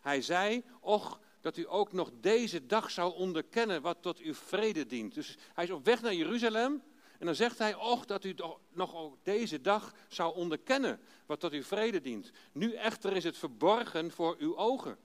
[0.00, 4.86] Hij zei, och, dat u ook nog deze dag zou onderkennen wat tot uw vrede
[4.86, 5.14] dient.
[5.14, 6.82] Dus hij is op weg naar Jeruzalem.
[7.18, 8.34] En dan zegt hij, och, dat u
[8.72, 12.30] nog deze dag zou onderkennen wat tot uw vrede dient.
[12.52, 14.98] Nu echter is het verborgen voor uw ogen.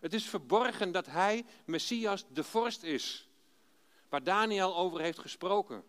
[0.00, 3.28] Het is verborgen dat hij, Messias, de vorst is.
[4.08, 5.84] waar Daniel over heeft gesproken.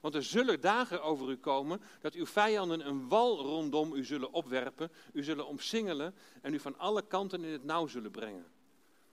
[0.00, 4.32] Want er zullen dagen over u komen dat uw vijanden een wal rondom u zullen
[4.32, 8.46] opwerpen, u zullen omsingelen en u van alle kanten in het nauw zullen brengen.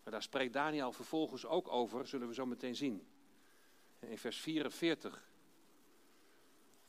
[0.04, 3.08] Maar daar spreekt Daniel vervolgens ook over, zullen we zo meteen zien.
[4.00, 5.33] In vers 44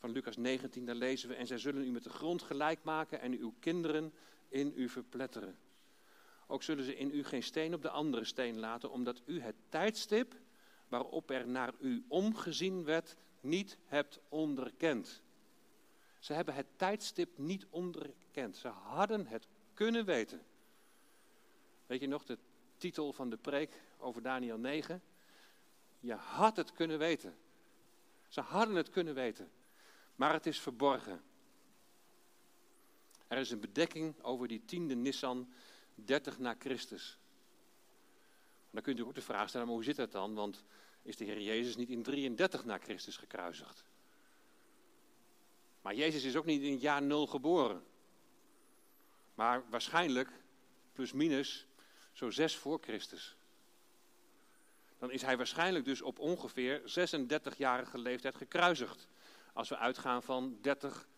[0.05, 3.21] van Lucas 19, daar lezen we, en zij zullen u met de grond gelijk maken
[3.21, 4.13] en uw kinderen
[4.49, 5.59] in u verpletteren.
[6.47, 9.55] Ook zullen ze in u geen steen op de andere steen laten, omdat u het
[9.69, 10.35] tijdstip
[10.89, 15.23] waarop er naar u omgezien werd, niet hebt onderkend.
[16.19, 18.57] Ze hebben het tijdstip niet onderkend.
[18.57, 20.43] Ze hadden het kunnen weten.
[21.87, 22.39] Weet je nog de
[22.77, 25.03] titel van de preek over Daniel 9?
[26.01, 27.37] Je had het kunnen weten.
[28.29, 29.51] Ze hadden het kunnen weten.
[30.15, 31.23] Maar het is verborgen.
[33.29, 35.53] Er is een bedekking over die tiende Nissan
[35.95, 37.19] 30 na Christus.
[38.71, 40.35] Dan kunt u ook de vraag stellen, maar hoe zit dat dan?
[40.35, 40.65] Want
[41.03, 43.85] is de Heer Jezus niet in 33 na Christus gekruisigd?
[45.83, 47.85] Maar Jezus is ook niet in het jaar 0 geboren.
[49.35, 50.31] Maar waarschijnlijk,
[50.93, 51.67] plus minus,
[52.12, 53.37] zo 6 voor Christus.
[54.99, 59.09] Dan is hij waarschijnlijk dus op ongeveer 36-jarige leeftijd gekruisigd.
[59.55, 61.09] Als we uitgaan van 30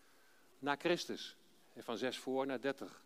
[0.59, 1.37] na Christus.
[1.77, 3.05] Van 6 voor naar 30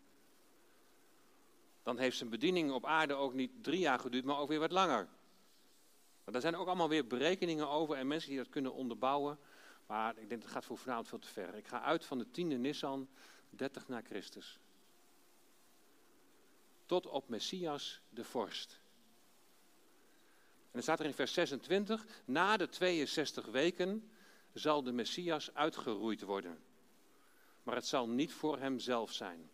[1.83, 4.71] dan heeft zijn bediening op aarde ook niet drie jaar geduurd, maar ook weer wat
[4.71, 5.07] langer.
[6.23, 9.39] Maar daar zijn ook allemaal weer berekeningen over en mensen die dat kunnen onderbouwen.
[9.85, 11.55] Maar ik denk dat gaat voor vanavond veel te ver.
[11.55, 13.09] Ik ga uit van de tiende Nissan,
[13.49, 14.59] 30 na Christus.
[16.85, 18.79] Tot op Messias de vorst.
[20.61, 24.11] En dan staat er in vers 26, na de 62 weken
[24.53, 26.63] zal de Messias uitgeroeid worden.
[27.63, 29.49] Maar het zal niet voor hemzelf zijn.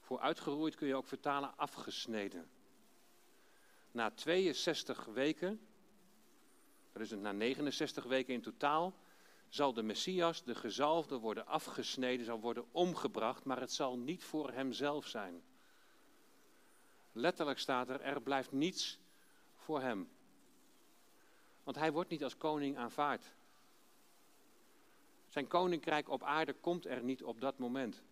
[0.00, 2.50] Voor uitgeroeid kun je ook vertalen afgesneden.
[3.90, 5.60] Na 62 weken,
[6.92, 8.94] dat is het na 69 weken in totaal,
[9.48, 14.50] zal de Messias, de gezalfde, worden afgesneden, zal worden omgebracht, maar het zal niet voor
[14.50, 15.42] hemzelf zijn.
[17.12, 18.98] Letterlijk staat er, er blijft niets
[19.56, 20.10] voor hem.
[21.62, 23.32] Want hij wordt niet als koning aanvaard.
[25.32, 28.02] Zijn koninkrijk op aarde komt er niet op dat moment.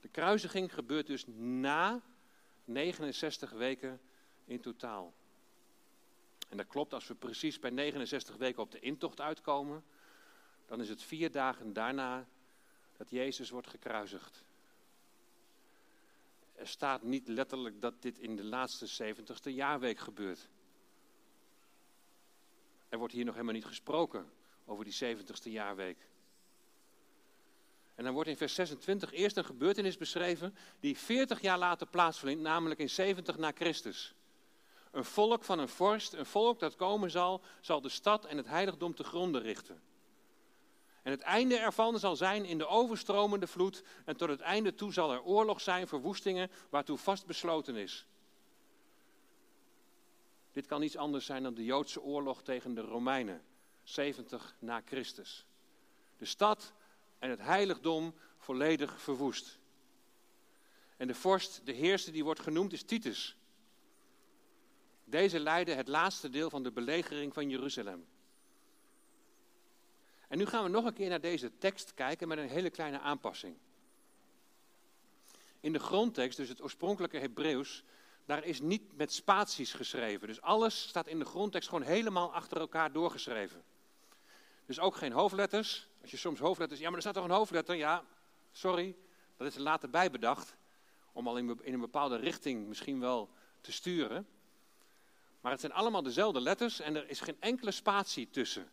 [0.00, 2.00] De kruisiging gebeurt dus na
[2.64, 4.00] 69 weken
[4.44, 5.14] in totaal.
[6.48, 9.84] En dat klopt, als we precies bij 69 weken op de intocht uitkomen,
[10.66, 12.26] dan is het vier dagen daarna
[12.96, 14.44] dat Jezus wordt gekruisigd.
[16.54, 20.48] Er staat niet letterlijk dat dit in de laatste 70ste jaarweek gebeurt.
[22.88, 24.38] Er wordt hier nog helemaal niet gesproken
[24.70, 26.08] over die 70ste jaarweek.
[27.94, 32.42] En dan wordt in vers 26 eerst een gebeurtenis beschreven die 40 jaar later plaatsvindt,
[32.42, 34.14] namelijk in 70 na Christus.
[34.90, 38.46] Een volk van een vorst, een volk dat komen zal, zal de stad en het
[38.46, 39.82] heiligdom te gronden richten.
[41.02, 44.92] En het einde ervan zal zijn in de overstromende vloed en tot het einde toe
[44.92, 48.06] zal er oorlog zijn, verwoestingen, waartoe vast besloten is.
[50.52, 53.42] Dit kan niets anders zijn dan de Joodse oorlog tegen de Romeinen,
[53.94, 55.46] 70 na Christus.
[56.18, 56.72] De stad
[57.18, 59.58] en het heiligdom volledig verwoest.
[60.96, 63.36] En de vorst, de heerste die wordt genoemd, is Titus.
[65.04, 68.06] Deze leidde het laatste deel van de belegering van Jeruzalem.
[70.28, 72.98] En nu gaan we nog een keer naar deze tekst kijken met een hele kleine
[72.98, 73.56] aanpassing.
[75.60, 77.84] In de grondtekst, dus het oorspronkelijke Hebreeuws,
[78.26, 80.28] daar is niet met spaties geschreven.
[80.28, 83.64] Dus alles staat in de grondtekst gewoon helemaal achter elkaar doorgeschreven.
[84.70, 85.86] Dus ook geen hoofdletters.
[86.02, 86.80] Als je soms hoofdletters.
[86.80, 87.74] Ja, maar er staat toch een hoofdletter?
[87.74, 88.04] Ja,
[88.52, 88.96] sorry.
[89.36, 90.56] Dat is er later bijbedacht.
[91.12, 94.26] Om al in, in een bepaalde richting misschien wel te sturen.
[95.40, 98.70] Maar het zijn allemaal dezelfde letters en er is geen enkele spatie tussen.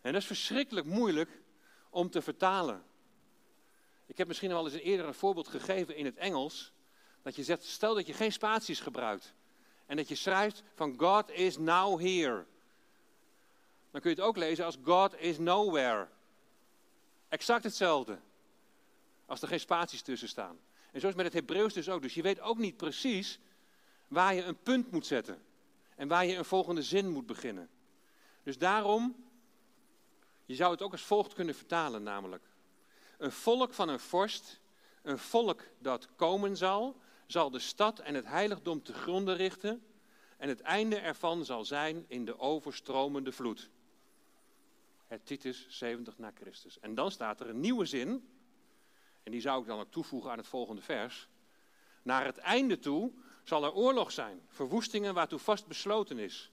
[0.00, 1.42] En dat is verschrikkelijk moeilijk
[1.90, 2.82] om te vertalen.
[4.06, 6.72] Ik heb misschien al eens een eerder een voorbeeld gegeven in het Engels.
[7.22, 9.34] Dat je zegt, stel dat je geen spaties gebruikt.
[9.86, 12.46] En dat je schrijft van God is now here
[13.92, 16.08] dan kun je het ook lezen als God is nowhere.
[17.28, 18.18] Exact hetzelfde.
[19.26, 20.58] Als er geen spaties tussen staan.
[20.92, 22.02] En zo is met het Hebreeuws dus ook.
[22.02, 23.38] Dus je weet ook niet precies
[24.08, 25.42] waar je een punt moet zetten.
[25.96, 27.68] En waar je een volgende zin moet beginnen.
[28.42, 29.24] Dus daarom,
[30.44, 32.44] je zou het ook als volgt kunnen vertalen namelijk.
[33.18, 34.60] Een volk van een vorst,
[35.02, 39.86] een volk dat komen zal, zal de stad en het heiligdom te gronden richten.
[40.36, 43.70] En het einde ervan zal zijn in de overstromende vloed
[45.12, 46.80] het Titus 70 na Christus.
[46.80, 48.28] En dan staat er een nieuwe zin,
[49.22, 51.28] en die zou ik dan ook toevoegen aan het volgende vers.
[52.02, 53.12] Naar het einde toe
[53.44, 56.50] zal er oorlog zijn, verwoestingen waartoe vast besloten is.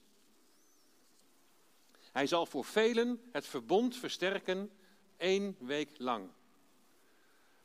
[2.12, 4.72] Hij zal voor velen het verbond versterken
[5.18, 6.30] één week lang.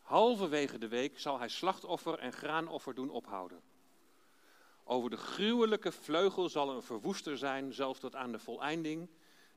[0.01, 3.62] Halverwege de week zal hij slachtoffer en graanoffer doen ophouden.
[4.84, 9.09] Over de gruwelijke vleugel zal een verwoester zijn, zelfs tot aan de voleinding,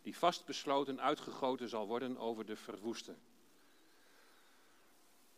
[0.08, 3.16] die vastbesloten uitgegoten zal worden over de verwoeste.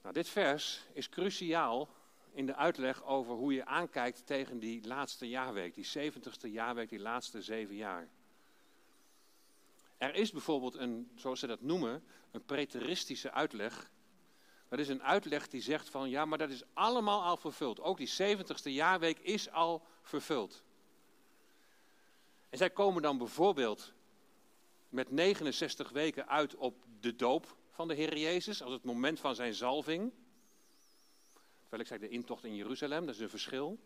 [0.02, 1.90] Nou, dit vers is cruciaal
[2.32, 7.00] in de uitleg over hoe je aankijkt tegen die laatste jaarweek, die zeventigste jaarweek, die
[7.00, 8.08] laatste zeven jaar.
[9.98, 13.92] Er is bijvoorbeeld een, zoals ze dat noemen, een preteristische uitleg.
[14.68, 17.80] Dat is een uitleg die zegt van ja, maar dat is allemaal al vervuld.
[17.80, 20.64] Ook die zeventigste jaarweek is al vervuld.
[22.50, 23.94] En zij komen dan bijvoorbeeld
[24.90, 29.36] met 69 weken uit op de doop van de Heer Jezus, als het moment van
[29.36, 30.12] zijn zalving.
[31.60, 33.80] Terwijl ik zei de intocht in Jeruzalem, dat is een verschil.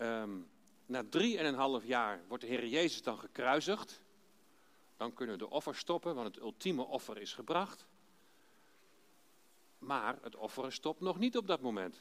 [0.00, 0.50] Um,
[0.86, 4.00] na drieënhalf jaar wordt de Heer Jezus dan gekruisigd.
[4.96, 7.86] Dan kunnen we de offer stoppen, want het ultieme offer is gebracht.
[9.78, 11.94] Maar het offeren stopt nog niet op dat moment.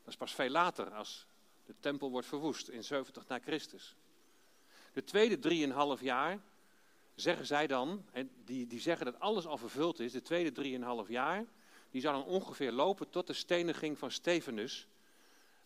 [0.00, 1.26] Dat is pas veel later, als
[1.66, 3.96] de tempel wordt verwoest in 70 na Christus.
[4.98, 6.38] De tweede drieënhalf jaar
[7.14, 11.08] zeggen zij dan, en die, die zeggen dat alles al vervuld is, de tweede drieënhalf
[11.08, 11.44] jaar,
[11.90, 14.88] die zal dan ongeveer lopen tot de steniging van Stefanus,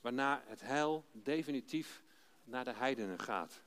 [0.01, 2.03] waarna het heil definitief
[2.45, 3.63] naar de heidenen gaat.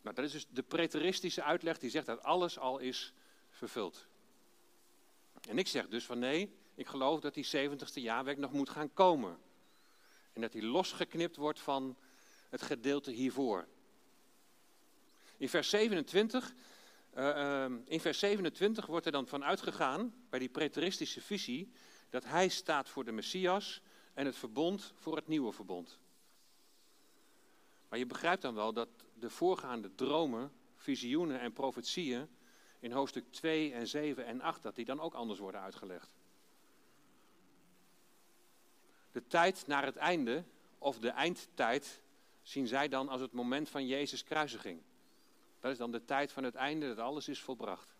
[0.00, 3.12] Nou, dat is dus de preteristische uitleg die zegt dat alles al is
[3.50, 4.06] vervuld.
[5.48, 8.92] En ik zeg dus van nee, ik geloof dat die 70ste jaarwerk nog moet gaan
[8.92, 9.46] komen.
[10.38, 11.96] En dat die losgeknipt wordt van
[12.48, 13.66] het gedeelte hiervoor.
[15.36, 16.54] In vers 27,
[17.14, 21.72] uh, uh, in vers 27 wordt er dan van uitgegaan, bij die preteristische visie,
[22.10, 23.80] dat hij staat voor de Messias
[24.14, 25.98] en het verbond voor het nieuwe verbond.
[27.88, 32.28] Maar je begrijpt dan wel dat de voorgaande dromen, visioenen en profetieën
[32.80, 36.17] in hoofdstuk 2 en 7 en 8, dat die dan ook anders worden uitgelegd.
[39.12, 40.44] De tijd naar het einde,
[40.78, 42.00] of de eindtijd,
[42.42, 44.80] zien zij dan als het moment van Jezus' kruisiging.
[45.60, 47.96] Dat is dan de tijd van het einde, dat alles is volbracht.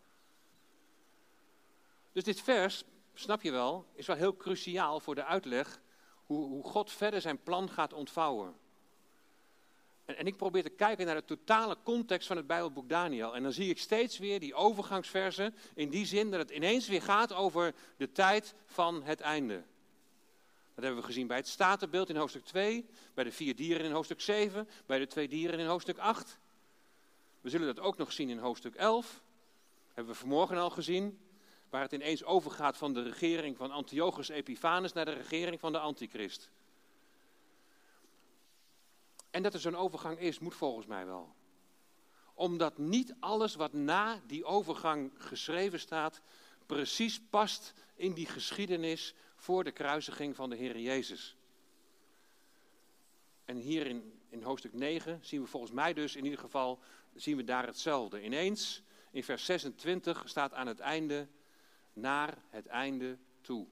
[2.13, 2.85] Dus dit vers,
[3.15, 5.81] snap je wel, is wel heel cruciaal voor de uitleg
[6.27, 8.55] hoe, hoe God verder zijn plan gaat ontvouwen.
[10.05, 13.35] En, en, ik probeer te kijken naar de totale context van het Bijbelboek Daniel.
[13.35, 17.03] En dan zie ik steeds weer die overgangsversen in die zin dat het ineens weer
[17.03, 19.63] gaat over de tijd van het einde.
[20.79, 23.93] Dat hebben we gezien bij het statenbeeld in hoofdstuk 2, bij de vier dieren in
[23.93, 26.39] hoofdstuk 7, bij de twee dieren in hoofdstuk 8.
[27.41, 29.23] We zullen dat ook nog zien in hoofdstuk 11.
[29.95, 31.19] Hebben we vanmorgen al gezien,
[31.71, 35.79] waar het ineens overgaat van de regering van Antiochus Epiphanes naar de regering van de
[35.79, 36.51] Antichrist.
[39.31, 41.35] En dat er zo'n overgang is, moet volgens mij wel.
[42.35, 46.21] Omdat niet alles wat na die overgang geschreven staat,
[46.67, 51.37] precies past in die geschiedenis voor de kruisiging van de Heer Jezus.
[53.45, 56.79] En hier in, in hoofdstuk 9 zien we volgens mij dus in ieder geval
[57.15, 58.23] zien we daar hetzelfde.
[58.23, 61.29] Ineens in vers 26 staat aan het einde
[61.93, 63.67] naar het einde toe.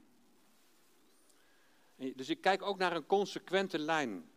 [1.97, 4.31] Dus ik kijk ook naar een consequente lijn.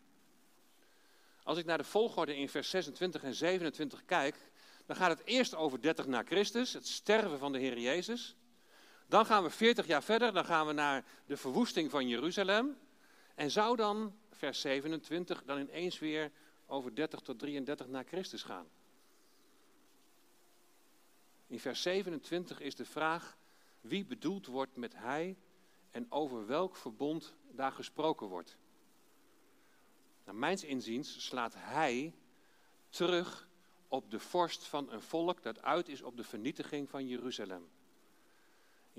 [1.43, 4.51] Als ik naar de volgorde in vers 26 en 27 kijk,
[4.85, 8.35] dan gaat het eerst over 30 na Christus, het sterven van de Heer Jezus.
[9.10, 12.77] Dan gaan we 40 jaar verder, dan gaan we naar de verwoesting van Jeruzalem.
[13.36, 16.31] En zou dan vers 27 dan ineens weer
[16.65, 18.68] over 30 tot 33 na Christus gaan?
[21.48, 23.38] In vers 27 is de vraag
[23.81, 25.38] wie bedoeld wordt met hij
[25.91, 28.57] en over welk verbond daar gesproken wordt.
[30.23, 32.14] Naar mijns inziens slaat hij
[32.90, 33.48] terug
[33.88, 37.69] op de vorst van een volk dat uit is op de vernietiging van Jeruzalem.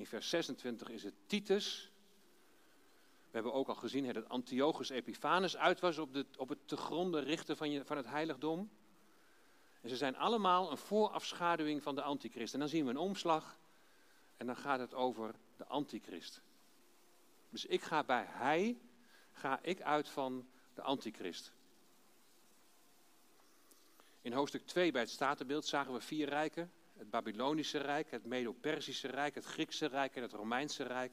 [0.00, 1.90] In vers 26 is het Titus.
[3.24, 6.76] We hebben ook al gezien dat Antiochus Epiphanes uit was op, de, op het te
[6.76, 8.70] gronden richten van, je, van het heiligdom.
[9.80, 12.54] En ze zijn allemaal een voorafschaduwing van de antichrist.
[12.54, 13.58] En dan zien we een omslag
[14.36, 16.40] en dan gaat het over de antichrist.
[17.50, 18.80] Dus ik ga bij hij,
[19.32, 21.52] ga ik uit van de antichrist.
[24.20, 26.72] In hoofdstuk 2 bij het statenbeeld zagen we vier rijken.
[27.00, 31.12] Het Babylonische Rijk, het Medo-Persische Rijk, het Griekse Rijk en het Romeinse Rijk.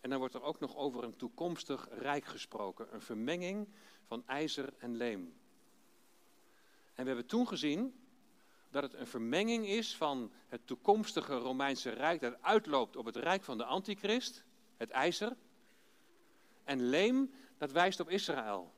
[0.00, 2.94] En dan wordt er ook nog over een toekomstig rijk gesproken.
[2.94, 3.68] Een vermenging
[4.06, 5.34] van ijzer en leem.
[6.94, 8.06] En we hebben toen gezien
[8.70, 13.44] dat het een vermenging is van het toekomstige Romeinse Rijk dat uitloopt op het Rijk
[13.44, 14.44] van de Antichrist,
[14.76, 15.36] het ijzer.
[16.64, 18.72] En leem, dat wijst op Israël.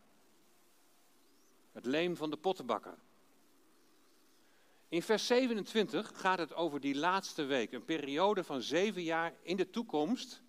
[1.72, 2.98] Het leem van de pottenbakker.
[4.88, 9.56] In vers 27 gaat het over die laatste week, een periode van zeven jaar in
[9.56, 10.42] de toekomst,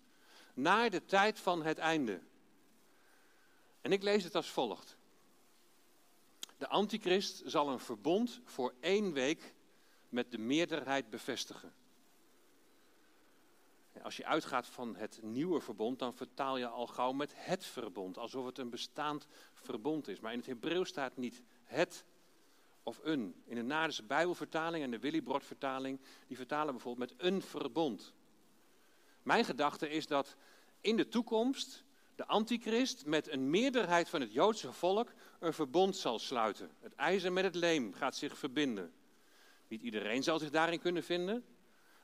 [0.54, 2.20] naar de tijd van het einde.
[3.80, 4.96] En ik lees het als volgt.
[6.58, 9.54] De antichrist zal een verbond voor één week
[10.08, 11.72] met de meerderheid bevestigen.
[14.02, 18.18] Als je uitgaat van het nieuwe verbond, dan vertaal je al gauw met het verbond,
[18.18, 20.20] alsof het een bestaand verbond is.
[20.20, 22.04] Maar in het Hebreeuws staat niet het
[22.82, 23.42] of een.
[23.44, 28.12] In de Nadense Bijbelvertaling en de Willibrord vertaling, die vertalen bijvoorbeeld met een verbond.
[29.22, 30.36] Mijn gedachte is dat
[30.80, 31.84] in de toekomst
[32.14, 36.70] de antichrist met een meerderheid van het Joodse volk een verbond zal sluiten.
[36.80, 38.92] Het ijzer met het leem gaat zich verbinden.
[39.68, 41.44] Niet iedereen zal zich daarin kunnen vinden.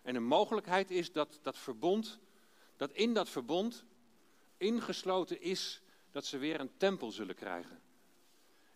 [0.02, 2.18] En een mogelijkheid is dat dat verbond,
[2.76, 3.84] dat in dat verbond
[4.56, 7.80] ingesloten is dat ze weer een tempel zullen krijgen.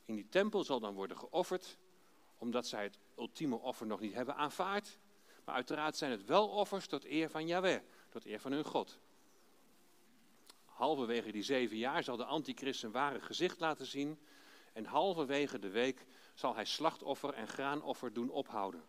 [0.04, 1.78] In die tempel zal dan worden geofferd,
[2.40, 4.98] omdat zij het ultieme offer nog niet hebben aanvaard.
[5.44, 8.98] Maar uiteraard zijn het wel offers tot eer van Yahweh, tot eer van hun God.
[10.64, 14.18] Halverwege die zeven jaar zal de antichrist zijn ware gezicht laten zien.
[14.72, 18.82] En halverwege de week zal hij slachtoffer en graanoffer doen ophouden.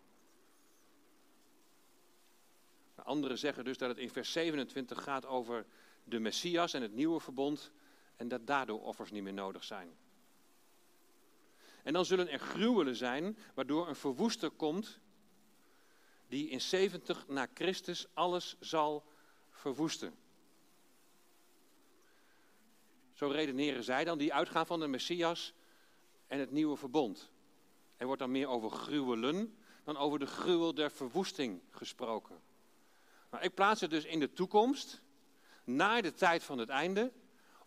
[2.94, 5.66] Anderen zeggen dus dat het in vers 27 gaat over
[6.04, 7.72] de Messias en het nieuwe verbond
[8.16, 9.96] en dat daardoor offers niet meer nodig zijn.
[11.82, 15.00] En dan zullen er gruwelen zijn waardoor een verwoester komt
[16.28, 19.04] die in 70 na Christus alles zal
[19.50, 20.14] verwoesten.
[23.12, 25.52] Zo redeneren zij dan, die uitgaan van de Messias
[26.26, 27.30] en het nieuwe verbond.
[27.96, 32.40] Er wordt dan meer over gruwelen dan over de gruwel der verwoesting gesproken.
[33.30, 35.02] Maar ik plaats het dus in de toekomst,
[35.64, 37.12] naar de tijd van het einde,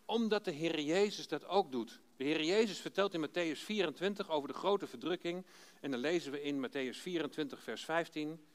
[0.06, 2.00] omdat de Heer Jezus dat ook doet.
[2.18, 5.46] De Heer Jezus vertelt in Matthäus 24 over de grote verdrukking.
[5.82, 8.46] En dan lezen we in Matthäus 24, vers 15.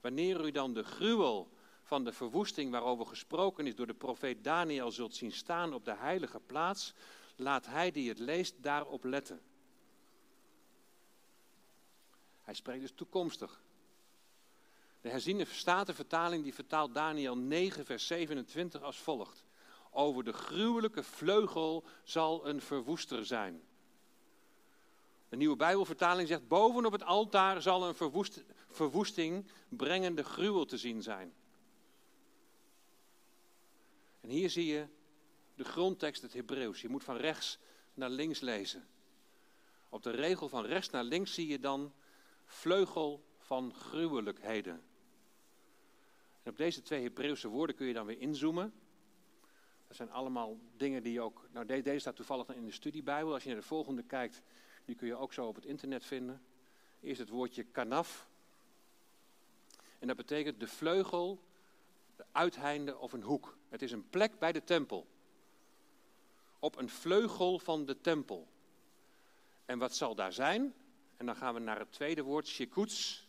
[0.00, 1.48] Wanneer u dan de gruwel
[1.82, 5.94] van de verwoesting waarover gesproken is door de profeet Daniel zult zien staan op de
[5.94, 6.94] heilige plaats,
[7.36, 9.40] laat hij die het leest daarop letten.
[12.42, 13.62] Hij spreekt dus toekomstig.
[15.00, 19.45] De herziene vertaling die vertaalt Daniel 9, vers 27 als volgt.
[19.96, 23.62] Over de gruwelijke vleugel zal een verwoester zijn.
[25.28, 31.02] De nieuwe Bijbelvertaling zegt: bovenop het altaar zal een verwoest, verwoesting brengende gruwel te zien
[31.02, 31.34] zijn.
[34.20, 34.86] En hier zie je
[35.54, 36.80] de grondtekst, het Hebreeuws.
[36.80, 37.58] Je moet van rechts
[37.94, 38.88] naar links lezen.
[39.88, 41.92] Op de regel van rechts naar links zie je dan
[42.44, 44.82] vleugel van gruwelijkheden.
[46.42, 48.72] En op deze twee Hebreeuwse woorden kun je dan weer inzoomen.
[49.86, 51.48] Dat zijn allemaal dingen die je ook.
[51.52, 53.32] Nou, deze staat toevallig in de studiebijbel.
[53.32, 54.42] Als je naar de volgende kijkt,
[54.84, 56.42] die kun je ook zo op het internet vinden.
[57.00, 58.28] Eerst het woordje kanaf.
[59.98, 61.42] En dat betekent de vleugel,
[62.16, 63.56] de uiteinde of een hoek.
[63.68, 65.06] Het is een plek bij de tempel.
[66.58, 68.48] Op een vleugel van de tempel.
[69.64, 70.74] En wat zal daar zijn?
[71.16, 73.26] En dan gaan we naar het tweede woord, shekuts.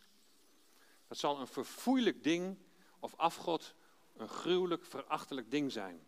[1.08, 2.56] Dat zal een verfoeilijk ding
[3.00, 3.74] of afgod
[4.16, 6.06] een gruwelijk, verachtelijk ding zijn.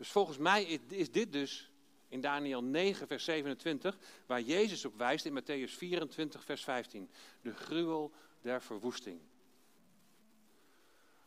[0.00, 1.70] Dus volgens mij is dit dus
[2.08, 7.10] in Daniel 9, vers 27, waar Jezus op wijst in Matthäus 24, vers 15.
[7.40, 9.20] De gruwel der verwoesting.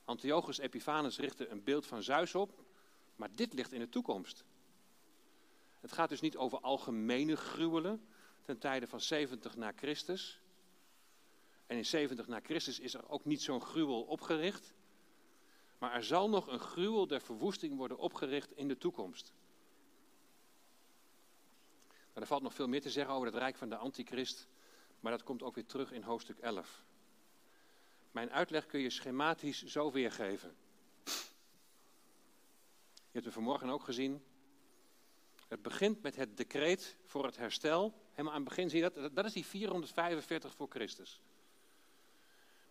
[0.06, 2.64] Antiochus Epiphanes richtte een beeld van Zeus op,
[3.16, 4.44] maar dit ligt in de toekomst.
[5.80, 8.08] Het gaat dus niet over algemene gruwelen
[8.41, 10.41] ten tijde van 70 na Christus.
[11.66, 14.74] En in 70 na Christus is er ook niet zo'n gruwel opgericht.
[15.84, 19.34] Maar er zal nog een gruwel der verwoesting worden opgericht in de toekomst.
[22.14, 24.47] Er valt nog veel meer te zeggen over het rijk van de antichrist.
[24.99, 26.84] Maar dat komt ook weer terug in hoofdstuk 11.
[28.11, 30.55] Mijn uitleg kun je schematisch zo weergeven.
[32.95, 34.23] Je hebt het vanmorgen ook gezien.
[35.47, 37.93] Het begint met het decreet voor het herstel.
[38.10, 39.15] Helemaal aan het begin zie je dat.
[39.15, 41.22] Dat is die 445 voor Christus.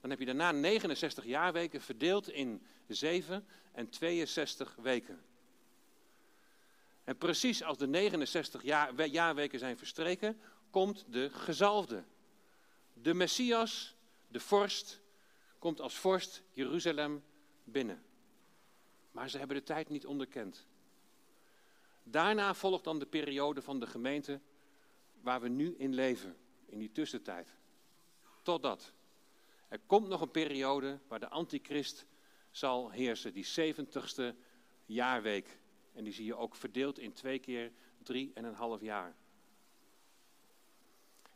[0.03, 5.25] Dan heb je daarna 69 jaarweken verdeeld in 7 en 62 weken.
[7.05, 12.05] En precies als de 69 jaar, jaarweken zijn verstreken, komt de gezalfde.
[12.93, 13.97] De Messias,
[14.29, 15.01] de vorst,
[15.59, 17.25] komt als vorst Jeruzalem
[17.65, 18.03] binnen.
[19.11, 20.67] Maar ze hebben de tijd niet onderkend.
[22.03, 24.41] Daarna volgt dan de periode van de gemeente
[25.21, 27.49] waar we nu in leven, in die tussentijd.
[28.43, 28.93] Totdat.
[29.73, 32.07] Er komt nog een periode waar de antichrist
[32.51, 34.37] zal heersen, die 70ste
[34.85, 35.59] jaarweek.
[35.93, 37.73] En die zie je ook verdeeld in twee keer
[38.03, 39.15] drie en een half jaar.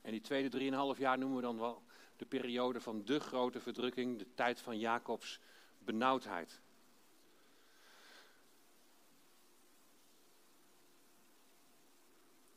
[0.00, 1.82] En die tweede drieënhalf jaar noemen we dan wel
[2.16, 5.40] de periode van de grote verdrukking, de tijd van Jacobs
[5.78, 6.60] benauwdheid.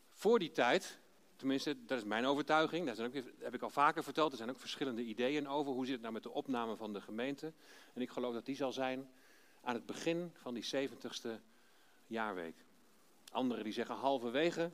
[0.10, 0.99] Voor die tijd,
[1.40, 4.50] tenminste dat is mijn overtuiging, daar zijn ook, heb ik al vaker verteld, er zijn
[4.50, 7.54] ook verschillende ideeën over hoe zit het nou met de opname van de gemeente.
[7.94, 9.10] En ik geloof dat die zal zijn
[9.62, 11.30] aan het begin van die 70ste
[12.08, 12.56] jaarweek.
[13.32, 14.72] Anderen die zeggen halverwege,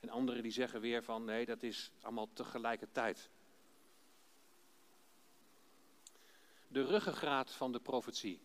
[0.00, 3.28] en anderen die zeggen weer van nee, dat is allemaal tegelijkertijd.
[6.68, 8.40] De ruggengraat van de profetie.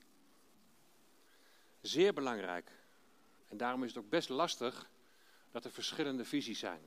[1.82, 2.72] Zeer belangrijk.
[3.48, 4.90] En daarom is het ook best lastig
[5.52, 6.82] dat er verschillende visies zijn.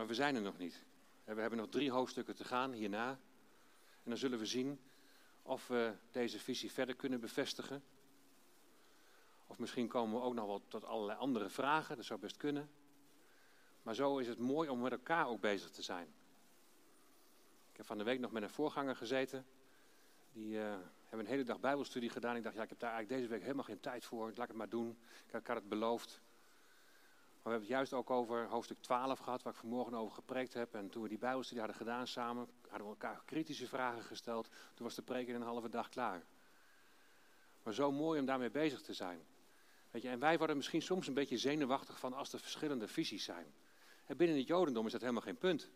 [0.00, 0.84] Maar we zijn er nog niet.
[1.24, 3.10] We hebben nog drie hoofdstukken te gaan hierna.
[4.02, 4.80] En dan zullen we zien
[5.42, 7.82] of we deze visie verder kunnen bevestigen.
[9.46, 12.70] Of misschien komen we ook nog wel tot allerlei andere vragen, dat zou best kunnen.
[13.82, 16.06] Maar zo is het mooi om met elkaar ook bezig te zijn.
[17.70, 19.46] Ik heb van de week nog met een voorganger gezeten.
[20.32, 20.62] Die uh,
[21.02, 22.36] hebben een hele dag bijbelstudie gedaan.
[22.36, 24.26] Ik dacht, ja, ik heb daar eigenlijk deze week helemaal geen tijd voor.
[24.26, 24.98] Laat ik het maar doen.
[25.26, 26.20] Ik, had het beloofd.
[27.42, 30.54] Maar we hebben het juist ook over hoofdstuk 12 gehad, waar ik vanmorgen over gepreekt
[30.54, 30.74] heb.
[30.74, 34.48] En toen we die bijbelstudie hadden gedaan samen, hadden we elkaar kritische vragen gesteld.
[34.74, 36.24] Toen was de preek in een halve dag klaar.
[37.62, 39.20] Maar zo mooi om daarmee bezig te zijn.
[39.90, 43.24] Weet je, en wij worden misschien soms een beetje zenuwachtig van als er verschillende visies
[43.24, 43.54] zijn.
[44.06, 45.70] En binnen het Jodendom is dat helemaal geen punt.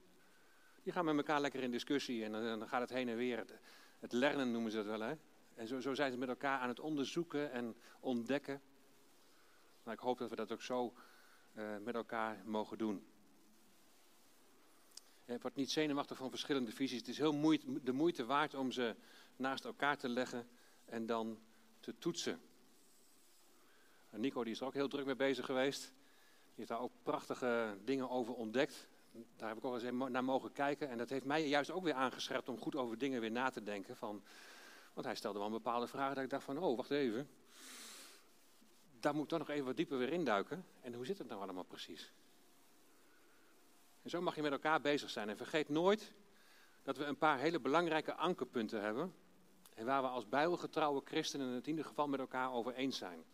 [0.82, 3.38] Die gaan met elkaar lekker in discussie en dan, gaat het heen en weer.
[3.38, 3.52] Het,
[3.98, 5.14] het lernen noemen ze dat wel, hè?
[5.54, 8.62] En zo, zo, zijn ze met elkaar aan het onderzoeken en ontdekken.
[9.82, 10.94] Nou, ik hoop dat we dat ook zo
[11.54, 13.06] uh, met elkaar mogen doen.
[15.24, 16.98] Het wordt niet zenuwachtig van verschillende visies.
[16.98, 18.94] Het is heel moeite, de moeite waard om ze
[19.36, 20.48] naast elkaar te leggen
[20.84, 21.38] en dan
[21.80, 22.40] te toetsen.
[24.10, 25.82] Nico die is er ook heel druk mee bezig geweest.
[25.82, 28.88] Die heeft daar ook prachtige dingen over ontdekt.
[29.36, 30.88] Daar heb ik ook eens naar mogen kijken.
[30.88, 33.62] En dat heeft mij juist ook weer aangescherpt om goed over dingen weer na te
[33.62, 33.96] denken.
[33.96, 34.22] Van,
[34.92, 37.28] want hij stelde wel bepaalde vragen dat ik dacht van, oh, wacht even.
[39.04, 40.66] Daar moet ik toch nog even wat dieper weer induiken.
[40.80, 42.12] En hoe zit het nou allemaal precies?
[44.02, 45.28] En zo mag je met elkaar bezig zijn.
[45.28, 46.12] En vergeet nooit
[46.82, 49.14] dat we een paar hele belangrijke ankerpunten hebben.
[49.74, 53.24] En waar we als bijbelgetrouwe christenen het in ieder geval met elkaar over eens zijn.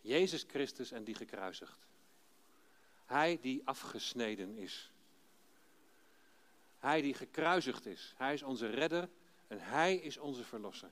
[0.00, 1.86] Jezus Christus en die gekruisigd.
[3.04, 4.92] Hij die afgesneden is.
[6.78, 8.14] Hij die gekruisigd is.
[8.16, 9.08] Hij is onze redder
[9.46, 10.90] en hij is onze verlosser.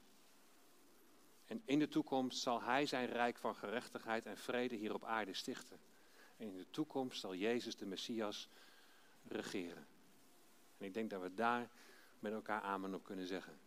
[1.47, 5.35] En in de toekomst zal hij zijn rijk van gerechtigheid en vrede hier op aarde
[5.35, 5.79] stichten.
[6.37, 8.49] En in de toekomst zal Jezus de Messias
[9.29, 9.87] regeren.
[10.79, 11.69] En ik denk dat we daar
[12.19, 13.59] met elkaar amen op kunnen zeggen.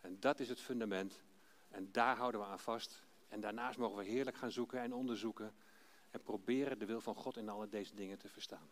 [0.00, 1.22] En dat is het fundament.
[1.68, 3.02] En daar houden we aan vast.
[3.28, 5.54] En daarnaast mogen we heerlijk gaan zoeken en onderzoeken
[6.10, 8.70] en proberen de wil van God in alle deze dingen te verstaan.